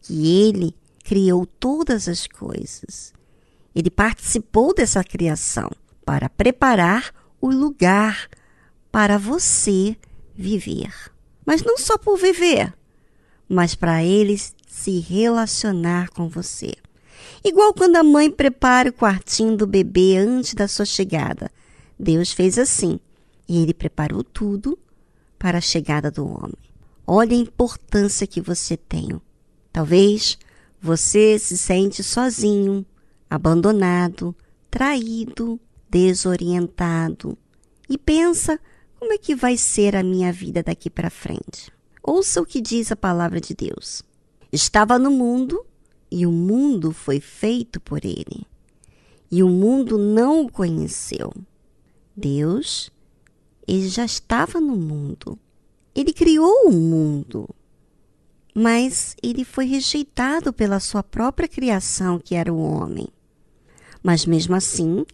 que 0.03 0.47
ele 0.47 0.77
criou 1.03 1.47
todas 1.47 2.07
as 2.07 2.27
coisas. 2.27 3.15
Ele 3.75 3.89
participou 3.89 4.75
dessa 4.75 5.03
criação 5.03 5.71
para 6.05 6.29
preparar 6.29 7.11
o 7.41 7.51
lugar 7.51 8.29
para 8.93 9.17
você 9.17 9.97
viver. 10.35 10.93
Mas 11.47 11.63
não 11.63 11.79
só 11.79 11.97
por 11.97 12.19
viver, 12.19 12.75
mas 13.49 13.75
para 13.75 14.05
ele 14.05 14.37
se 14.69 14.99
relacionar 14.99 16.11
com 16.11 16.29
você. 16.29 16.75
Igual 17.45 17.73
quando 17.75 17.97
a 17.97 18.03
mãe 18.03 18.31
prepara 18.31 18.91
o 18.91 18.93
quartinho 18.93 19.57
do 19.57 19.67
bebê 19.67 20.17
antes 20.17 20.55
da 20.55 20.69
sua 20.69 20.85
chegada. 20.85 21.51
Deus 21.99 22.33
fez 22.33 22.59
assim 22.59 22.99
e 23.49 23.63
ele 23.63 23.75
preparou 23.75 24.23
tudo 24.23 24.79
para 25.39 25.59
a 25.59 25.63
chegada 25.63 26.11
do 26.11 26.27
homem. 26.27 26.55
Olha 27.07 27.37
a 27.37 27.41
importância 27.41 28.27
que 28.27 28.41
você 28.41 28.77
tem. 28.77 29.21
Talvez 29.73 30.39
você 30.81 31.39
se 31.39 31.59
sente 31.59 32.03
sozinho, 32.03 32.85
abandonado, 33.29 34.35
traído, 34.71 35.59
desorientado 35.91 37.37
e 37.89 37.99
pensa 37.99 38.61
como 38.99 39.13
é 39.13 39.19
que 39.19 39.35
vai 39.35 39.57
ser 39.57 39.97
a 39.97 40.03
minha 40.03 40.33
vida 40.33 40.63
daqui 40.63 40.89
para 40.89 41.11
frente. 41.11 41.73
Ouça 42.03 42.41
o 42.41 42.47
que 42.47 42.61
diz 42.61 42.93
a 42.93 42.97
palavra 42.97 43.41
de 43.41 43.55
Deus. 43.55 44.03
Estava 44.53 44.99
no 44.99 45.11
mundo 45.11 45.65
e 46.11 46.27
o 46.27 46.33
mundo 46.33 46.93
foi 46.93 47.21
feito 47.21 47.81
por 47.81 48.05
ele. 48.05 48.47
E 49.31 49.43
o 49.43 49.49
mundo 49.49 49.97
não 49.97 50.45
o 50.45 50.51
conheceu. 50.51 51.33
Deus, 52.17 52.91
ele 53.67 53.89
já 53.89 54.05
estava 54.05 54.61
no 54.61 54.77
mundo. 54.77 55.39
Ele 55.95 56.13
criou 56.13 56.67
o 56.67 56.73
mundo. 56.73 57.49
Mas 58.53 59.15
ele 59.23 59.45
foi 59.45 59.67
rejeitado 59.67 60.53
pela 60.53 60.81
sua 60.81 61.03
própria 61.03 61.47
criação, 61.47 62.19
que 62.19 62.35
era 62.35 62.53
o 62.53 62.59
homem. 62.59 63.07
Mas 64.03 64.27
mesmo 64.27 64.57
assim, 64.57 65.07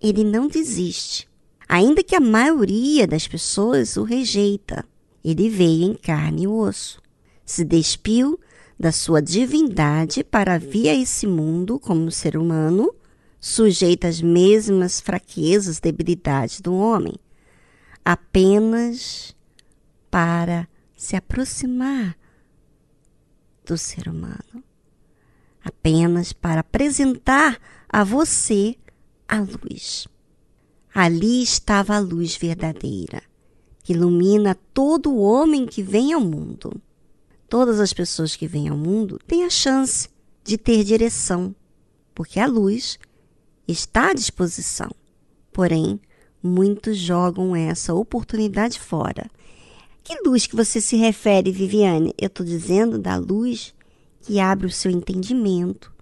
ele 0.00 0.22
não 0.22 0.46
desiste. 0.46 1.28
Ainda 1.68 2.02
que 2.04 2.14
a 2.14 2.20
maioria 2.20 3.06
das 3.06 3.26
pessoas 3.26 3.96
o 3.96 4.04
rejeita, 4.04 4.84
ele 5.24 5.50
veio 5.50 5.90
em 5.90 5.94
carne 5.94 6.44
e 6.44 6.48
osso. 6.48 7.02
Se 7.44 7.64
despiu 7.64 8.38
da 8.78 8.92
sua 8.92 9.20
divindade 9.20 10.22
para 10.22 10.58
vir 10.58 10.88
a 10.88 10.94
esse 10.94 11.26
mundo 11.26 11.80
como 11.80 12.10
ser 12.12 12.36
humano, 12.36 12.94
sujeito 13.40 14.06
às 14.06 14.20
mesmas 14.20 15.00
fraquezas, 15.00 15.80
debilidades 15.80 16.60
do 16.60 16.74
homem, 16.74 17.14
apenas 18.04 19.34
para 20.10 20.68
se 20.96 21.16
aproximar 21.16 22.16
do 23.64 23.76
ser 23.76 24.08
humano, 24.08 24.62
apenas 25.62 26.32
para 26.32 26.60
apresentar 26.60 27.58
a 27.88 28.04
você 28.04 28.76
a 29.26 29.40
luz. 29.40 30.06
Ali 30.94 31.42
estava 31.42 31.96
a 31.96 32.00
luz 32.00 32.36
verdadeira, 32.36 33.22
que 33.82 33.92
ilumina 33.92 34.56
todo 34.72 35.10
o 35.10 35.20
homem 35.20 35.66
que 35.66 35.82
vem 35.82 36.12
ao 36.12 36.20
mundo. 36.20 36.80
Todas 37.48 37.80
as 37.80 37.92
pessoas 37.92 38.36
que 38.36 38.46
vêm 38.46 38.68
ao 38.68 38.76
mundo 38.76 39.18
têm 39.26 39.44
a 39.44 39.50
chance 39.50 40.08
de 40.44 40.58
ter 40.58 40.84
direção, 40.84 41.54
porque 42.14 42.38
a 42.38 42.46
luz 42.46 42.98
está 43.66 44.10
à 44.10 44.14
disposição. 44.14 44.90
Porém, 45.52 46.00
muitos 46.42 46.96
jogam 46.98 47.56
essa 47.56 47.94
oportunidade 47.94 48.78
fora. 48.78 49.30
Que 50.04 50.20
luz 50.24 50.46
que 50.46 50.56
você 50.56 50.80
se 50.80 50.96
refere, 50.96 51.50
Viviane? 51.50 52.14
Eu 52.18 52.28
estou 52.28 52.44
dizendo 52.44 52.98
da 52.98 53.16
luz 53.16 53.74
que 54.20 54.40
abre 54.40 54.66
o 54.66 54.70
seu 54.70 54.90
entendimento, 54.90 55.92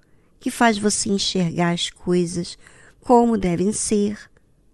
que 0.41 0.51
faz 0.51 0.79
você 0.79 1.11
enxergar 1.11 1.73
as 1.73 1.91
coisas 1.91 2.59
como 3.01 3.39
devem 3.39 3.73
ser. 3.73 4.19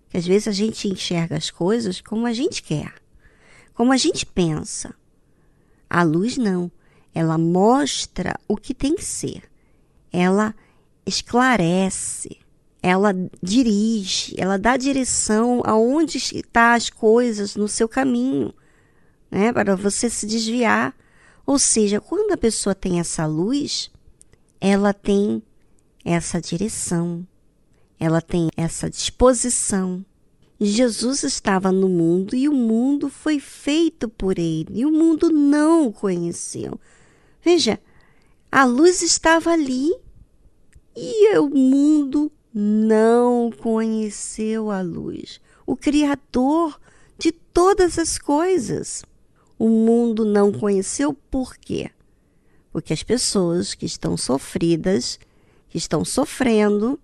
Que 0.08 0.16
às 0.16 0.26
vezes 0.26 0.48
a 0.48 0.52
gente 0.52 0.88
enxerga 0.88 1.36
as 1.36 1.50
coisas 1.50 2.00
como 2.00 2.26
a 2.26 2.32
gente 2.32 2.62
quer, 2.62 2.94
como 3.74 3.92
a 3.92 3.96
gente 3.96 4.24
pensa. 4.26 4.94
A 5.94 6.02
luz 6.02 6.38
não. 6.38 6.72
Ela 7.14 7.36
mostra 7.36 8.40
o 8.48 8.56
que 8.56 8.72
tem 8.72 8.94
que 8.94 9.04
ser. 9.04 9.42
Ela 10.10 10.54
esclarece, 11.04 12.38
ela 12.82 13.14
dirige, 13.42 14.34
ela 14.38 14.58
dá 14.58 14.78
direção 14.78 15.60
aonde 15.66 16.16
está 16.16 16.72
as 16.72 16.88
coisas 16.88 17.56
no 17.56 17.68
seu 17.68 17.86
caminho, 17.86 18.54
né, 19.30 19.52
para 19.52 19.76
você 19.76 20.08
se 20.08 20.26
desviar. 20.26 20.96
Ou 21.44 21.58
seja, 21.58 22.00
quando 22.00 22.32
a 22.32 22.38
pessoa 22.38 22.74
tem 22.74 22.98
essa 22.98 23.26
luz, 23.26 23.90
ela 24.58 24.94
tem 24.94 25.42
essa 26.02 26.40
direção, 26.40 27.26
ela 28.00 28.22
tem 28.22 28.48
essa 28.56 28.88
disposição. 28.88 30.02
Jesus 30.66 31.22
estava 31.22 31.72
no 31.72 31.88
mundo 31.88 32.36
e 32.36 32.48
o 32.48 32.52
mundo 32.52 33.08
foi 33.08 33.40
feito 33.40 34.08
por 34.08 34.38
ele, 34.38 34.80
e 34.80 34.86
o 34.86 34.92
mundo 34.92 35.30
não 35.30 35.88
o 35.88 35.92
conheceu. 35.92 36.78
Veja, 37.42 37.80
a 38.50 38.64
luz 38.64 39.02
estava 39.02 39.50
ali 39.50 39.90
e 40.94 41.36
o 41.38 41.48
mundo 41.48 42.30
não 42.54 43.50
conheceu 43.50 44.70
a 44.70 44.82
luz, 44.82 45.40
o 45.66 45.74
Criador 45.74 46.78
de 47.18 47.32
todas 47.32 47.98
as 47.98 48.18
coisas. 48.18 49.04
O 49.58 49.68
mundo 49.68 50.24
não 50.24 50.52
conheceu 50.52 51.14
por 51.14 51.56
quê? 51.56 51.90
Porque 52.72 52.92
as 52.92 53.02
pessoas 53.02 53.74
que 53.74 53.86
estão 53.86 54.16
sofridas, 54.16 55.18
que 55.68 55.78
estão 55.78 56.04
sofrendo, 56.04 56.98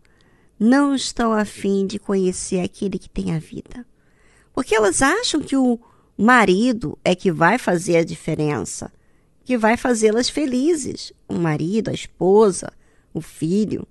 não 0.58 0.94
estão 0.94 1.32
afim 1.32 1.86
de 1.86 1.98
conhecer 1.98 2.60
aquele 2.60 2.98
que 2.98 3.08
tem 3.08 3.34
a 3.34 3.38
vida. 3.38 3.86
Porque 4.52 4.74
elas 4.74 5.02
acham 5.02 5.40
que 5.40 5.56
o 5.56 5.78
marido 6.16 6.98
é 7.04 7.14
que 7.14 7.30
vai 7.30 7.58
fazer 7.58 7.98
a 7.98 8.04
diferença, 8.04 8.92
que 9.44 9.56
vai 9.56 9.76
fazê-las 9.76 10.28
felizes. 10.28 11.12
O 11.28 11.34
marido, 11.34 11.90
a 11.90 11.94
esposa, 11.94 12.72
o 13.14 13.20
filho. 13.20 13.86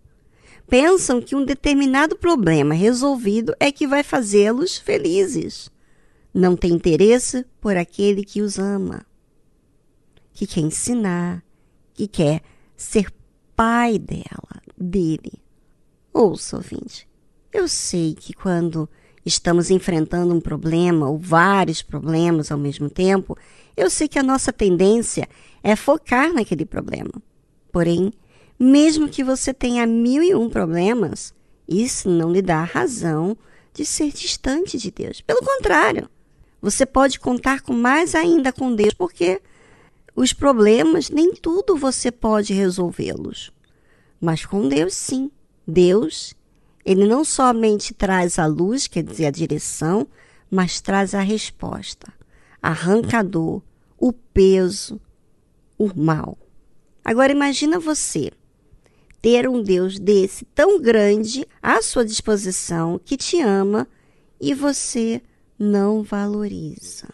Pensam 0.68 1.22
que 1.22 1.36
um 1.36 1.46
determinado 1.46 2.18
problema 2.18 2.74
resolvido 2.74 3.56
é 3.60 3.72
que 3.72 3.88
vai 3.88 4.04
fazê-los 4.04 4.78
felizes. 4.78 5.72
Não 6.34 6.58
tem 6.58 6.74
interesse 6.74 7.46
por 7.62 7.78
aquele 7.78 8.24
que 8.24 8.42
os 8.42 8.60
ama, 8.60 9.06
que 10.34 10.46
quer 10.46 10.60
ensinar, 10.60 11.44
que 11.94 12.08
quer 12.08 12.42
ser 12.76 13.10
pai 13.56 13.98
dela, 13.98 14.62
dele. 14.78 15.47
Ouça, 16.20 16.56
ouvinte, 16.56 17.08
eu 17.54 17.68
sei 17.68 18.16
que 18.16 18.34
quando 18.34 18.90
estamos 19.24 19.70
enfrentando 19.70 20.34
um 20.34 20.42
problema 20.42 21.08
ou 21.08 21.16
vários 21.16 21.84
problemas 21.84 22.52
ao 22.52 22.58
mesmo 22.58 22.90
tempo, 22.90 23.38
eu 23.78 23.88
sei 23.88 24.08
que 24.08 24.18
a 24.18 24.24
nossa 24.24 24.52
tendência 24.52 25.30
é 25.62 25.76
focar 25.76 26.34
naquele 26.34 26.66
problema. 26.66 27.12
Porém, 27.72 28.12
mesmo 28.60 29.08
que 29.08 29.24
você 29.24 29.54
tenha 29.54 29.86
mil 29.86 30.24
e 30.24 30.34
um 30.34 30.50
problemas, 30.50 31.36
isso 31.70 32.10
não 32.10 32.32
lhe 32.32 32.42
dá 32.42 32.64
razão 32.64 33.38
de 33.72 33.86
ser 33.86 34.12
distante 34.12 34.76
de 34.76 34.90
Deus. 34.90 35.22
Pelo 35.22 35.42
contrário, 35.42 36.10
você 36.60 36.84
pode 36.84 37.20
contar 37.20 37.62
com 37.62 37.74
mais 37.74 38.16
ainda 38.16 38.52
com 38.52 38.74
Deus, 38.74 38.96
porque 38.96 39.40
os 40.16 40.34
problemas 40.34 41.12
nem 41.12 41.36
tudo 41.36 41.78
você 41.78 42.12
pode 42.12 42.56
resolvê-los. 42.56 43.54
Mas 44.20 44.44
com 44.48 44.68
Deus, 44.68 44.96
sim. 44.96 45.30
Deus, 45.68 46.34
Ele 46.86 47.06
não 47.06 47.26
somente 47.26 47.94
traz 47.94 48.40
a 48.40 48.46
luz, 48.46 48.88
quer 48.88 49.04
dizer, 49.04 49.26
a 49.26 49.32
direção, 49.32 50.08
mas 50.50 50.80
traz 50.80 51.14
a 51.14 51.22
resposta. 51.22 52.12
Arranca 52.62 53.20
a 53.20 53.24
dor, 53.24 53.62
o 53.98 54.14
peso, 54.14 55.00
o 55.78 55.92
mal. 55.94 56.38
Agora 57.04 57.32
imagina 57.32 57.80
você 57.80 58.32
ter 59.22 59.48
um 59.48 59.62
Deus 59.62 60.00
desse 60.00 60.46
tão 60.46 60.82
grande 60.82 61.46
à 61.62 61.82
sua 61.82 62.06
disposição 62.06 63.00
que 63.04 63.18
te 63.18 63.42
ama 63.42 63.88
e 64.40 64.54
você 64.54 65.22
não 65.58 66.04
valoriza. 66.04 67.10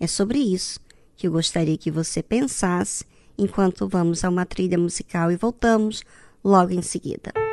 É 0.00 0.06
sobre 0.06 0.38
isso 0.38 0.78
que 1.16 1.26
eu 1.26 1.32
gostaria 1.32 1.78
que 1.78 1.90
você 1.90 2.22
pensasse 2.22 3.04
enquanto 3.38 3.88
vamos 3.88 4.24
a 4.24 4.28
uma 4.28 4.44
trilha 4.44 4.78
musical 4.78 5.30
e 5.30 5.36
voltamos 5.36 6.02
logo 6.42 6.72
em 6.72 6.82
seguida. 6.82 7.43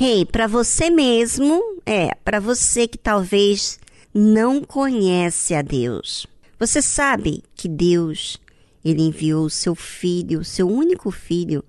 Hey, 0.00 0.24
para 0.24 0.46
você 0.46 0.90
mesmo, 0.90 1.60
é, 1.84 2.14
para 2.24 2.38
você 2.38 2.86
que 2.86 2.96
talvez 2.96 3.80
não 4.14 4.62
conhece 4.62 5.56
a 5.56 5.60
Deus. 5.60 6.24
Você 6.56 6.80
sabe 6.80 7.42
que 7.56 7.68
Deus, 7.68 8.40
ele 8.84 9.02
enviou 9.02 9.46
o 9.46 9.50
seu 9.50 9.74
filho, 9.74 10.38
o 10.38 10.44
seu 10.44 10.68
único 10.68 11.10
filho, 11.10 11.64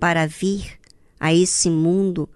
para 0.00 0.26
vir 0.26 0.78
a 1.20 1.34
esse 1.34 1.68
mundo 1.68 2.26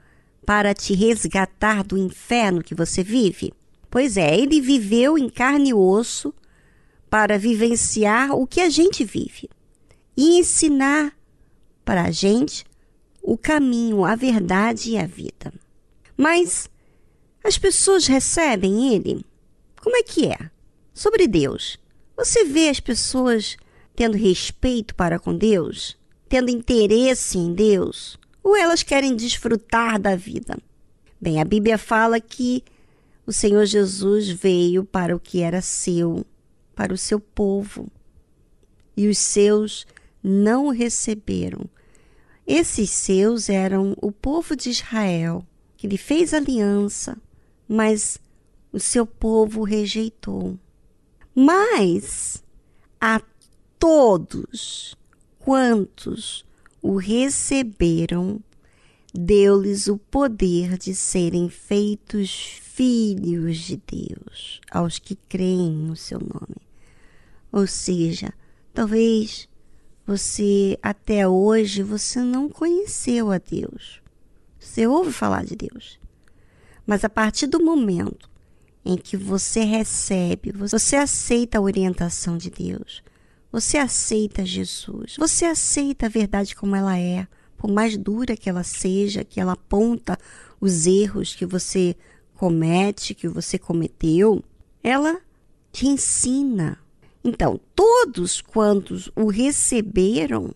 para 0.45 0.75
te 0.75 0.93
resgatar 0.93 1.83
do 1.83 1.97
inferno 1.97 2.63
que 2.63 2.75
você 2.75 3.03
vive? 3.03 3.55
Pois 3.91 4.19
é, 4.19 4.39
ele 4.39 4.61
viveu 4.61 5.17
em 5.17 5.31
carne 5.31 5.71
e 5.71 5.75
osso 5.75 6.35
para 7.09 7.39
vivenciar 7.39 8.33
o 8.33 8.47
que 8.47 8.61
a 8.61 8.69
gente 8.69 9.03
vive 9.03 9.49
e 10.15 10.39
ensinar 10.39 11.17
para 11.87 12.03
a 12.03 12.11
gente 12.11 12.67
o 13.23 13.39
caminho, 13.39 14.05
a 14.05 14.15
verdade 14.17 14.91
e 14.91 14.99
a 14.99 15.07
vida. 15.07 15.53
Mas 16.17 16.69
as 17.45 17.57
pessoas 17.57 18.07
recebem 18.07 18.95
ele? 18.95 19.25
Como 19.81 19.97
é 19.97 20.03
que 20.03 20.27
é? 20.27 20.51
Sobre 20.93 21.27
Deus. 21.27 21.79
Você 22.17 22.45
vê 22.45 22.69
as 22.69 22.81
pessoas 22.81 23.57
tendo 23.95 24.17
respeito 24.17 24.95
para 24.95 25.19
com 25.19 25.37
Deus? 25.37 25.97
Tendo 26.29 26.51
interesse 26.51 27.39
em 27.39 27.55
Deus? 27.55 28.19
Ou 28.43 28.57
elas 28.57 28.83
querem 28.83 29.15
desfrutar 29.15 30.01
da 30.01 30.17
vida? 30.17 30.59
Bem, 31.21 31.41
a 31.41 31.45
Bíblia 31.45 31.79
fala 31.79 32.21
que 32.21 32.65
o 33.25 33.33
Senhor 33.33 33.65
Jesus 33.65 34.29
veio 34.29 34.85
para 34.85 35.15
o 35.15 35.21
que 35.21 35.41
era 35.41 35.61
seu, 35.63 36.27
para 36.75 36.93
o 36.93 36.99
seu 36.99 37.21
povo. 37.21 37.89
E 38.97 39.09
os 39.09 39.19
seus 39.19 39.87
não 40.23 40.67
o 40.67 40.71
receberam. 40.71 41.69
Esses 42.47 42.91
seus 42.91 43.49
eram 43.49 43.97
o 44.01 44.11
povo 44.11 44.57
de 44.57 44.71
Israel, 44.71 45.47
que 45.77 45.87
lhe 45.87 45.97
fez 45.97 46.35
aliança, 46.35 47.17
mas 47.69 48.19
o 48.73 48.81
seu 48.81 49.07
povo 49.07 49.63
rejeitou. 49.63 50.59
Mas 51.35 52.43
a 53.01 53.21
todos 53.79 54.97
quantos 55.39 56.45
o 56.81 56.97
receberam, 56.97 58.41
deu-lhes 59.15 59.87
o 59.87 59.97
poder 59.97 60.77
de 60.79 60.95
serem 60.95 61.49
feitos 61.49 62.59
filhos 62.61 63.59
de 63.59 63.81
Deus, 63.87 64.61
aos 64.71 64.99
que 64.99 65.15
creem 65.29 65.73
no 65.73 65.95
seu 65.95 66.19
nome. 66.19 66.57
Ou 67.53 67.67
seja, 67.67 68.33
talvez 68.73 69.49
você 70.07 70.79
até 70.83 71.27
hoje 71.27 71.83
você 71.83 72.21
não 72.21 72.49
conheceu 72.49 73.31
a 73.31 73.39
Deus. 73.39 74.01
Você 74.59 74.87
ouve 74.87 75.13
falar 75.13 75.45
de 75.45 75.57
Deus. 75.57 75.99
Mas 76.87 77.05
a 77.05 77.09
partir 77.09 77.47
do 77.47 77.63
momento 77.63 78.31
em 78.85 78.97
que 78.97 79.17
você 79.17 79.61
recebe, 79.65 80.51
você 80.53 80.97
aceita 80.97 81.59
a 81.59 81.61
orientação 81.61 82.37
de 82.37 82.51
Deus, 82.51 83.03
você 83.51 83.79
aceita 83.79 84.45
Jesus, 84.45 85.17
você 85.19 85.45
aceita 85.45 86.07
a 86.07 86.09
verdade 86.09 86.57
como 86.57 86.75
ela 86.75 86.99
é, 86.99 87.27
por 87.57 87.71
mais 87.71 87.97
dura 87.97 88.37
que 88.37 88.49
ela 88.49 88.65
seja, 88.65 89.25
que 89.25 89.41
ela 89.41 89.53
aponta 89.53 90.19
os 90.61 90.87
erros 90.87 91.35
que 91.35 91.47
você 91.47 91.97
comete, 92.35 93.15
que 93.15 93.29
você 93.29 93.59
cometeu, 93.59 94.43
ela 94.83 95.21
te 95.71 95.87
ensina. 95.87 96.82
Então, 97.25 97.61
todos 97.75 98.41
quantos 98.41 99.11
o 99.15 99.29
receberam, 99.29 100.55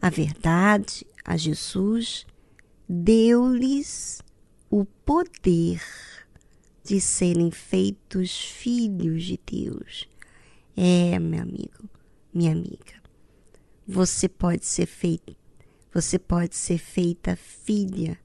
a 0.00 0.08
verdade, 0.08 1.04
a 1.24 1.36
Jesus, 1.36 2.24
deu-lhes 2.88 4.22
o 4.70 4.84
poder 4.84 5.82
de 6.84 7.00
serem 7.00 7.50
feitos 7.50 8.38
filhos 8.38 9.24
de 9.24 9.40
Deus. 9.44 10.08
É, 10.76 11.18
meu 11.18 11.42
amigo, 11.42 11.90
minha 12.32 12.52
amiga, 12.52 13.02
você 13.86 14.28
pode 14.28 14.64
ser 14.64 14.86
feito, 14.86 15.34
você 15.92 16.18
pode 16.18 16.54
ser 16.54 16.78
feita 16.78 17.34
filha, 17.34 18.16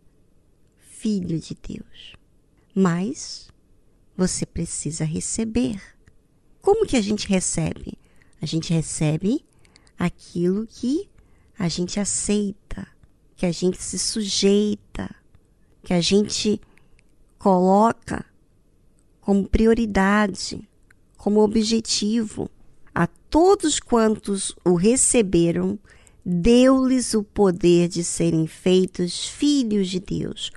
filho 0.78 1.40
de 1.40 1.56
Deus. 1.56 2.14
Mas 2.76 3.50
você 4.16 4.46
precisa 4.46 5.04
receber. 5.04 5.82
Como 6.62 6.86
que 6.86 6.96
a 6.96 7.02
gente 7.02 7.28
recebe? 7.28 7.98
A 8.42 8.46
gente 8.46 8.74
recebe 8.74 9.44
aquilo 9.98 10.68
que 10.68 11.10
a 11.58 11.68
gente 11.68 12.00
aceita, 12.00 12.88
que 13.36 13.46
a 13.46 13.52
gente 13.52 13.82
se 13.82 13.98
sujeita, 13.98 15.14
que 15.84 15.94
a 15.94 16.02
gente 16.02 16.62
coloca 17.38 18.26
como 19.20 19.48
prioridade, 19.48 20.68
como 21.18 21.42
objetivo. 21.42 22.50
A 22.94 23.08
todos 23.08 23.80
quantos 23.80 24.56
o 24.66 24.76
receberam, 24.76 25.80
deu-lhes 26.26 27.14
o 27.14 27.24
poder 27.24 27.88
de 27.88 28.04
serem 28.04 28.46
feitos 28.46 29.28
filhos 29.28 29.90
de 29.90 30.00
Deus, 30.00 30.52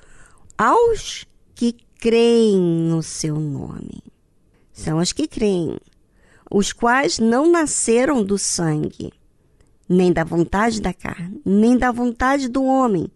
aos 0.58 1.26
que 1.54 1.76
creem 1.98 2.60
no 2.60 3.02
seu 3.02 3.38
nome. 3.38 4.02
São 4.72 4.98
os 4.98 5.12
que 5.12 5.26
creem, 5.28 5.78
os 6.50 6.72
quais 6.72 7.18
não 7.18 7.50
nasceram 7.50 8.22
do 8.22 8.38
sangue, 8.38 9.12
nem 9.88 10.12
da 10.12 10.24
vontade 10.24 10.80
da 10.80 10.92
carne, 10.92 11.40
nem 11.44 11.76
da 11.76 11.90
vontade 11.90 12.48
do 12.48 12.64
homem, 12.64 13.10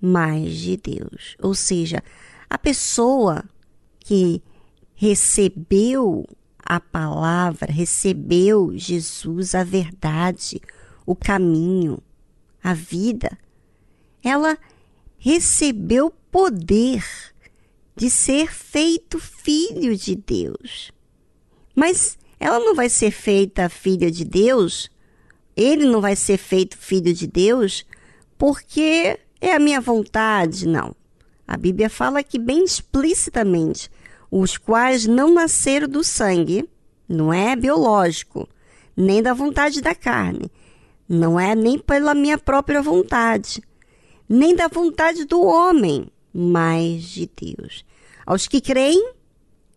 mas 0.00 0.54
de 0.56 0.76
Deus. 0.76 1.36
Ou 1.42 1.54
seja, 1.54 2.02
a 2.48 2.58
pessoa 2.58 3.44
que 3.98 4.42
recebeu 4.94 6.26
a 6.58 6.78
palavra, 6.78 7.72
recebeu 7.72 8.72
Jesus, 8.76 9.54
a 9.54 9.64
verdade, 9.64 10.60
o 11.06 11.16
caminho, 11.16 11.98
a 12.62 12.74
vida, 12.74 13.36
ela 14.22 14.58
recebeu 15.18 16.10
poder 16.30 17.04
de 17.96 18.08
ser 18.08 18.52
feito 18.52 19.18
filho 19.18 19.96
de 19.96 20.14
Deus. 20.14 20.92
Mas 21.74 22.18
ela 22.40 22.58
não 22.58 22.74
vai 22.74 22.88
ser 22.88 23.10
feita 23.10 23.68
filha 23.68 24.10
de 24.10 24.24
Deus, 24.24 24.90
ele 25.54 25.84
não 25.84 26.00
vai 26.00 26.16
ser 26.16 26.38
feito 26.38 26.78
filho 26.78 27.12
de 27.12 27.26
Deus, 27.26 27.84
porque 28.38 29.20
é 29.38 29.54
a 29.54 29.58
minha 29.58 29.80
vontade, 29.80 30.66
não. 30.66 30.96
A 31.46 31.56
Bíblia 31.58 31.90
fala 31.90 32.22
que 32.22 32.38
bem 32.38 32.64
explicitamente 32.64 33.90
os 34.30 34.56
quais 34.56 35.06
não 35.06 35.34
nasceram 35.34 35.86
do 35.86 36.02
sangue, 36.02 36.66
não 37.06 37.30
é 37.30 37.54
biológico, 37.54 38.48
nem 38.96 39.20
da 39.22 39.34
vontade 39.34 39.82
da 39.82 39.94
carne, 39.94 40.50
não 41.06 41.38
é 41.38 41.54
nem 41.54 41.78
pela 41.78 42.14
minha 42.14 42.38
própria 42.38 42.80
vontade, 42.80 43.62
nem 44.26 44.54
da 44.56 44.68
vontade 44.68 45.26
do 45.26 45.42
homem, 45.42 46.08
mas 46.32 47.02
de 47.02 47.28
Deus. 47.36 47.84
Aos 48.24 48.46
que 48.46 48.60
creem, 48.60 49.12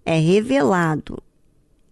é 0.06 0.18
revelado, 0.18 1.22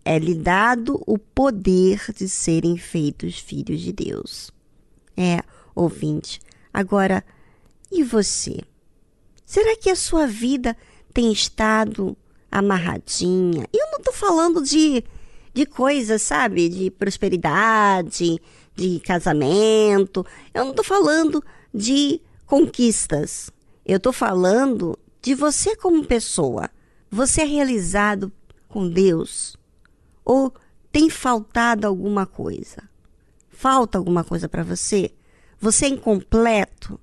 é 0.04 0.18
lhe 0.18 0.36
dado 0.36 1.02
o 1.06 1.18
poder 1.18 2.04
de 2.16 2.28
serem 2.28 2.78
feitos 2.78 3.38
filhos 3.38 3.82
de 3.82 3.92
Deus. 3.92 4.52
É, 5.16 5.42
ouvinte. 5.76 6.40
Agora, 6.74 7.24
e 7.92 8.04
você? 8.04 8.62
Será 9.46 9.76
que 9.76 9.90
a 9.90 9.96
sua 9.96 10.26
vida 10.26 10.76
tem 11.14 11.32
estado 11.32 12.18
amarradinha. 12.52 13.66
Eu 13.72 13.92
não 13.92 14.00
tô 14.02 14.12
falando 14.12 14.62
de, 14.62 15.04
de 15.54 15.66
coisas, 15.66 16.22
sabe? 16.22 16.68
De 16.68 16.92
prosperidade, 16.92 18.42
de 18.76 19.00
casamento. 19.00 20.26
Eu 20.54 20.66
não 20.66 20.74
tô 20.74 20.84
falando 20.84 21.44
de 21.74 22.20
conquistas. 22.46 23.50
Eu 23.86 24.00
tô 24.00 24.12
falando 24.12 25.00
de 25.22 25.34
você 25.34 25.76
como 25.76 26.06
pessoa. 26.06 26.70
Você 27.10 27.42
é 27.42 27.46
realizado 27.46 28.32
com 28.68 28.90
Deus? 28.90 29.56
Ou 30.24 30.54
tem 30.92 31.10
faltado 31.10 31.88
alguma 31.88 32.26
coisa? 32.26 32.84
Falta 33.50 33.98
alguma 33.98 34.24
coisa 34.24 34.50
para 34.50 34.64
você? 34.64 35.12
Você 35.60 35.86
é 35.86 35.90
incompleto? 35.90 37.00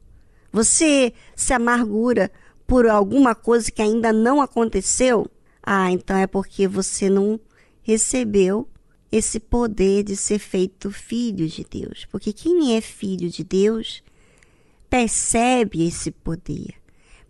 Você 0.52 1.12
se 1.36 1.52
amargura 1.52 2.30
por 2.66 2.86
alguma 2.86 3.34
coisa 3.34 3.70
que 3.70 3.80
ainda 3.80 4.12
não 4.12 4.40
aconteceu? 4.40 5.26
Ah, 5.62 5.90
então 5.90 6.16
é 6.16 6.26
porque 6.26 6.66
você 6.66 7.08
não 7.08 7.38
recebeu 7.82 8.68
esse 9.10 9.40
poder 9.40 10.02
de 10.02 10.16
ser 10.16 10.38
feito 10.38 10.90
filho 10.90 11.48
de 11.48 11.64
Deus. 11.64 12.06
Porque 12.10 12.32
quem 12.32 12.76
é 12.76 12.80
filho 12.80 13.30
de 13.30 13.42
Deus 13.42 14.02
percebe 14.90 15.86
esse 15.86 16.10
poder, 16.10 16.74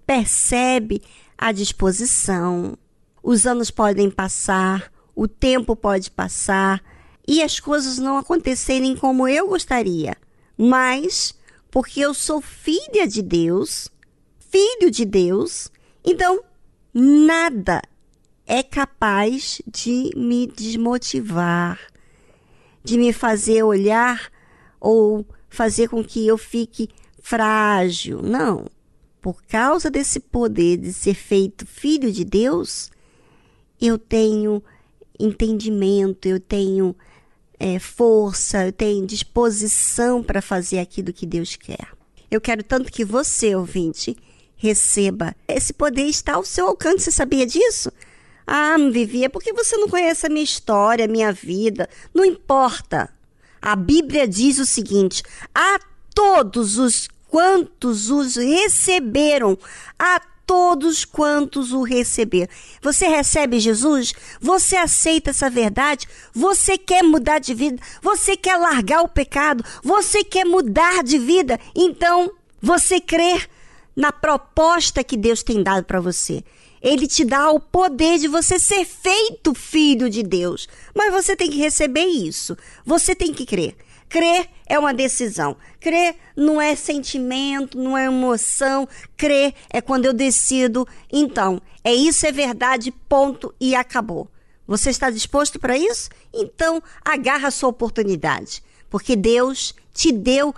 percebe 0.06 1.02
a 1.36 1.52
disposição. 1.52 2.76
Os 3.22 3.46
anos 3.46 3.70
podem 3.70 4.10
passar, 4.10 4.92
o 5.18 5.26
tempo 5.26 5.74
pode 5.74 6.12
passar 6.12 6.80
e 7.26 7.42
as 7.42 7.58
coisas 7.58 7.98
não 7.98 8.16
acontecerem 8.16 8.94
como 8.94 9.26
eu 9.26 9.48
gostaria, 9.48 10.16
mas 10.56 11.34
porque 11.72 11.98
eu 11.98 12.14
sou 12.14 12.40
filha 12.40 13.04
de 13.04 13.20
Deus, 13.20 13.88
filho 14.38 14.92
de 14.92 15.04
Deus, 15.04 15.72
então 16.04 16.40
nada 16.94 17.82
é 18.46 18.62
capaz 18.62 19.60
de 19.66 20.12
me 20.14 20.46
desmotivar, 20.46 21.80
de 22.84 22.96
me 22.96 23.12
fazer 23.12 23.64
olhar 23.64 24.30
ou 24.78 25.26
fazer 25.48 25.88
com 25.88 26.04
que 26.04 26.24
eu 26.24 26.38
fique 26.38 26.88
frágil. 27.20 28.22
Não. 28.22 28.66
Por 29.20 29.42
causa 29.42 29.90
desse 29.90 30.20
poder 30.20 30.76
de 30.76 30.92
ser 30.92 31.14
feito 31.14 31.66
filho 31.66 32.12
de 32.12 32.24
Deus, 32.24 32.88
eu 33.80 33.98
tenho 33.98 34.62
entendimento, 35.18 36.26
eu 36.26 36.38
tenho 36.38 36.94
é, 37.58 37.78
força, 37.78 38.66
eu 38.66 38.72
tenho 38.72 39.06
disposição 39.06 40.22
para 40.22 40.40
fazer 40.40 40.78
aquilo 40.78 41.12
que 41.12 41.26
Deus 41.26 41.56
quer. 41.56 41.88
Eu 42.30 42.40
quero 42.40 42.62
tanto 42.62 42.92
que 42.92 43.04
você, 43.04 43.54
ouvinte, 43.54 44.16
receba. 44.56 45.34
Esse 45.46 45.72
poder 45.72 46.04
está 46.04 46.34
ao 46.34 46.44
seu 46.44 46.66
alcance, 46.66 47.04
você 47.04 47.12
sabia 47.12 47.46
disso? 47.46 47.90
Ah, 48.46 48.76
Vivi, 48.90 49.24
é 49.24 49.28
porque 49.28 49.52
você 49.52 49.76
não 49.76 49.88
conhece 49.88 50.26
a 50.26 50.30
minha 50.30 50.44
história, 50.44 51.04
a 51.04 51.08
minha 51.08 51.32
vida. 51.32 51.88
Não 52.14 52.24
importa. 52.24 53.10
A 53.60 53.76
Bíblia 53.76 54.26
diz 54.26 54.58
o 54.58 54.66
seguinte: 54.66 55.22
a 55.54 55.78
todos 56.14 56.78
os 56.78 57.08
quantos 57.28 58.10
os 58.10 58.36
receberam, 58.36 59.58
a 59.98 60.20
todos 60.48 61.04
quantos 61.04 61.74
o 61.74 61.82
receberam. 61.82 62.48
Você 62.80 63.06
recebe 63.06 63.60
Jesus? 63.60 64.14
Você 64.40 64.76
aceita 64.76 65.28
essa 65.28 65.50
verdade? 65.50 66.08
Você 66.32 66.78
quer 66.78 67.04
mudar 67.04 67.38
de 67.38 67.52
vida? 67.52 67.82
Você 68.00 68.34
quer 68.34 68.56
largar 68.56 69.02
o 69.02 69.08
pecado? 69.08 69.62
Você 69.84 70.24
quer 70.24 70.46
mudar 70.46 71.04
de 71.04 71.18
vida? 71.18 71.60
Então, 71.76 72.32
você 72.62 72.98
crê 72.98 73.42
na 73.94 74.10
proposta 74.10 75.04
que 75.04 75.18
Deus 75.18 75.42
tem 75.42 75.62
dado 75.62 75.84
para 75.84 76.00
você. 76.00 76.42
Ele 76.80 77.06
te 77.06 77.26
dá 77.26 77.50
o 77.50 77.60
poder 77.60 78.18
de 78.18 78.26
você 78.26 78.58
ser 78.58 78.86
feito 78.86 79.52
filho 79.52 80.08
de 80.08 80.22
Deus. 80.22 80.66
Mas 80.94 81.12
você 81.12 81.36
tem 81.36 81.50
que 81.50 81.58
receber 81.58 82.06
isso. 82.06 82.56
Você 82.86 83.14
tem 83.14 83.34
que 83.34 83.44
crer. 83.44 83.76
Crer 84.08 84.48
é 84.66 84.78
uma 84.78 84.94
decisão. 84.94 85.56
Crer 85.80 86.16
não 86.36 86.60
é 86.60 86.74
sentimento, 86.74 87.78
não 87.78 87.96
é 87.96 88.06
emoção. 88.06 88.88
Crer 89.16 89.54
é 89.70 89.80
quando 89.80 90.06
eu 90.06 90.12
decido. 90.12 90.86
Então, 91.12 91.60
é 91.84 91.94
isso, 91.94 92.26
é 92.26 92.32
verdade, 92.32 92.90
ponto 92.90 93.54
e 93.60 93.74
acabou. 93.74 94.30
Você 94.66 94.90
está 94.90 95.10
disposto 95.10 95.58
para 95.58 95.76
isso? 95.76 96.10
Então, 96.32 96.82
agarra 97.04 97.48
a 97.48 97.50
sua 97.50 97.70
oportunidade. 97.70 98.62
Porque 98.90 99.16
Deus 99.16 99.74
te 99.94 100.12
deu 100.12 100.54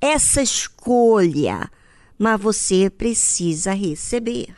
essa 0.00 0.42
escolha. 0.42 1.70
Mas 2.18 2.40
você 2.40 2.90
precisa 2.90 3.72
receber. 3.72 4.54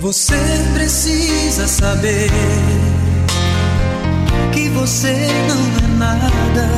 Você 0.00 0.36
precisa 0.74 1.66
saber 1.66 2.30
que 4.52 4.68
você 4.68 5.12
não 5.48 5.58
é 5.84 5.98
nada. 5.98 6.68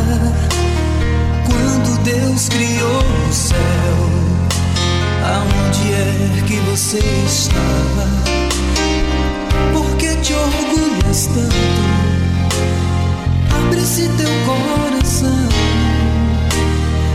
Quando 1.47 2.03
Deus 2.03 2.49
criou 2.49 3.03
o 3.29 3.33
céu, 3.33 3.59
aonde 5.23 5.93
é 5.93 6.43
que 6.47 6.57
você 6.71 6.99
estava? 7.27 8.09
Por 9.75 9.97
que 9.99 10.17
te 10.17 10.33
orgulhas 10.33 11.27
tanto? 11.27 11.57
Abre-se 13.55 14.09
teu 14.17 14.31
coração, 14.47 15.49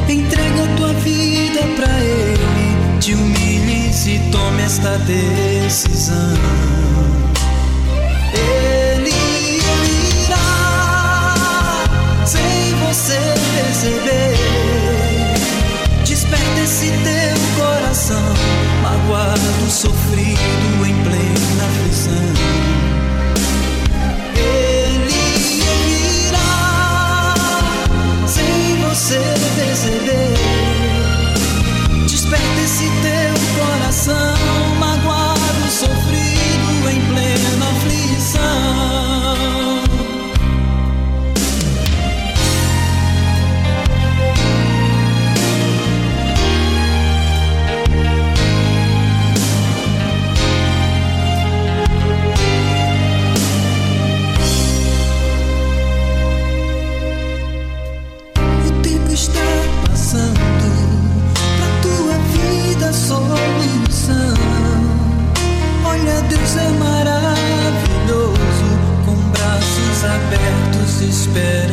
entrega 0.07 0.67
tua 0.77 0.93
vida 0.93 1.61
pra 1.75 1.99
Ele, 1.99 2.99
te 2.99 3.13
humilhes 3.15 3.44
e 4.07 4.19
tome 4.31 4.61
esta 4.61 4.99
decisão. 4.99 6.15
Ele 8.33 9.09
irá 10.27 11.83
sem 12.25 12.75
você 12.85 13.19
perceber. 13.55 14.37
Desperta 16.05 16.59
esse 16.61 16.91
teu 16.91 17.37
coração, 17.57 18.21
magoado, 18.83 19.71
sofrido, 19.71 20.85
em 20.85 20.93
plena 21.03 21.65
aflição. 21.65 22.13
Ele 24.35 25.19
virá 26.29 26.53
sem 28.27 28.77
você 28.83 29.19
perceber. 29.55 30.34
Teu 34.05 34.54
despair. 71.05 71.64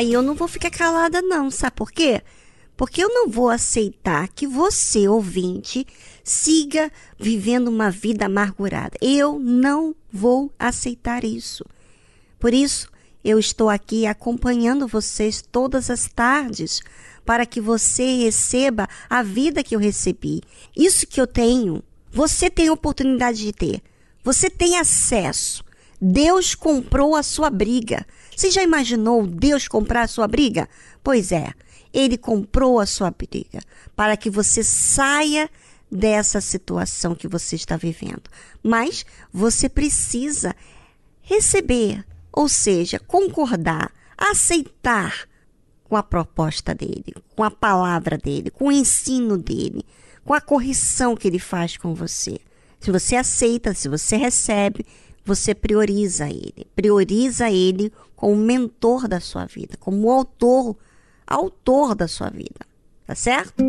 Ai, 0.00 0.14
eu 0.14 0.22
não 0.22 0.34
vou 0.34 0.48
ficar 0.48 0.70
calada, 0.70 1.20
não, 1.20 1.50
sabe 1.50 1.76
por 1.76 1.92
quê? 1.92 2.22
Porque 2.74 3.04
eu 3.04 3.10
não 3.10 3.28
vou 3.28 3.50
aceitar 3.50 4.28
que 4.28 4.46
você, 4.46 5.06
ouvinte, 5.06 5.86
siga 6.24 6.90
vivendo 7.18 7.68
uma 7.68 7.90
vida 7.90 8.24
amargurada. 8.24 8.96
Eu 9.02 9.38
não 9.38 9.94
vou 10.10 10.50
aceitar 10.58 11.22
isso. 11.22 11.66
Por 12.38 12.54
isso, 12.54 12.88
eu 13.22 13.38
estou 13.38 13.68
aqui 13.68 14.06
acompanhando 14.06 14.88
vocês 14.88 15.42
todas 15.42 15.90
as 15.90 16.08
tardes 16.08 16.80
para 17.22 17.44
que 17.44 17.60
você 17.60 18.24
receba 18.24 18.88
a 19.06 19.22
vida 19.22 19.62
que 19.62 19.76
eu 19.76 19.78
recebi. 19.78 20.40
Isso 20.74 21.06
que 21.06 21.20
eu 21.20 21.26
tenho, 21.26 21.82
você 22.10 22.48
tem 22.48 22.68
a 22.68 22.72
oportunidade 22.72 23.40
de 23.40 23.52
ter. 23.52 23.82
Você 24.24 24.48
tem 24.48 24.78
acesso. 24.78 25.62
Deus 26.00 26.54
comprou 26.54 27.14
a 27.14 27.22
sua 27.22 27.50
briga. 27.50 28.06
Você 28.34 28.50
já 28.50 28.62
imaginou 28.62 29.26
Deus 29.26 29.68
comprar 29.68 30.02
a 30.02 30.08
sua 30.08 30.26
briga? 30.26 30.68
Pois 31.02 31.32
é, 31.32 31.52
ele 31.92 32.16
comprou 32.16 32.78
a 32.78 32.86
sua 32.86 33.10
briga 33.10 33.60
para 33.94 34.16
que 34.16 34.30
você 34.30 34.62
saia 34.62 35.50
dessa 35.90 36.40
situação 36.40 37.14
que 37.14 37.26
você 37.26 37.56
está 37.56 37.76
vivendo. 37.76 38.22
Mas 38.62 39.04
você 39.32 39.68
precisa 39.68 40.54
receber, 41.20 42.04
ou 42.32 42.48
seja, 42.48 42.98
concordar, 42.98 43.92
aceitar 44.16 45.28
com 45.84 45.96
a 45.96 46.02
proposta 46.02 46.74
dele, 46.74 47.14
com 47.34 47.42
a 47.42 47.50
palavra 47.50 48.16
dele, 48.16 48.50
com 48.50 48.68
o 48.68 48.72
ensino 48.72 49.36
dele, 49.36 49.84
com 50.24 50.32
a 50.32 50.40
correção 50.40 51.16
que 51.16 51.26
ele 51.26 51.40
faz 51.40 51.76
com 51.76 51.94
você. 51.94 52.38
Se 52.78 52.92
você 52.92 53.16
aceita, 53.16 53.74
se 53.74 53.88
você 53.88 54.16
recebe, 54.16 54.86
você 55.24 55.54
prioriza 55.54 56.28
ele. 56.28 56.66
Prioriza 56.74 57.50
ele 57.50 57.92
como 58.20 58.36
mentor 58.36 59.08
da 59.08 59.18
sua 59.18 59.46
vida, 59.46 59.76
como 59.80 60.10
autor, 60.10 60.76
autor 61.26 61.94
da 61.94 62.06
sua 62.06 62.28
vida. 62.28 62.66
Tá 63.06 63.14
certo? 63.14 63.64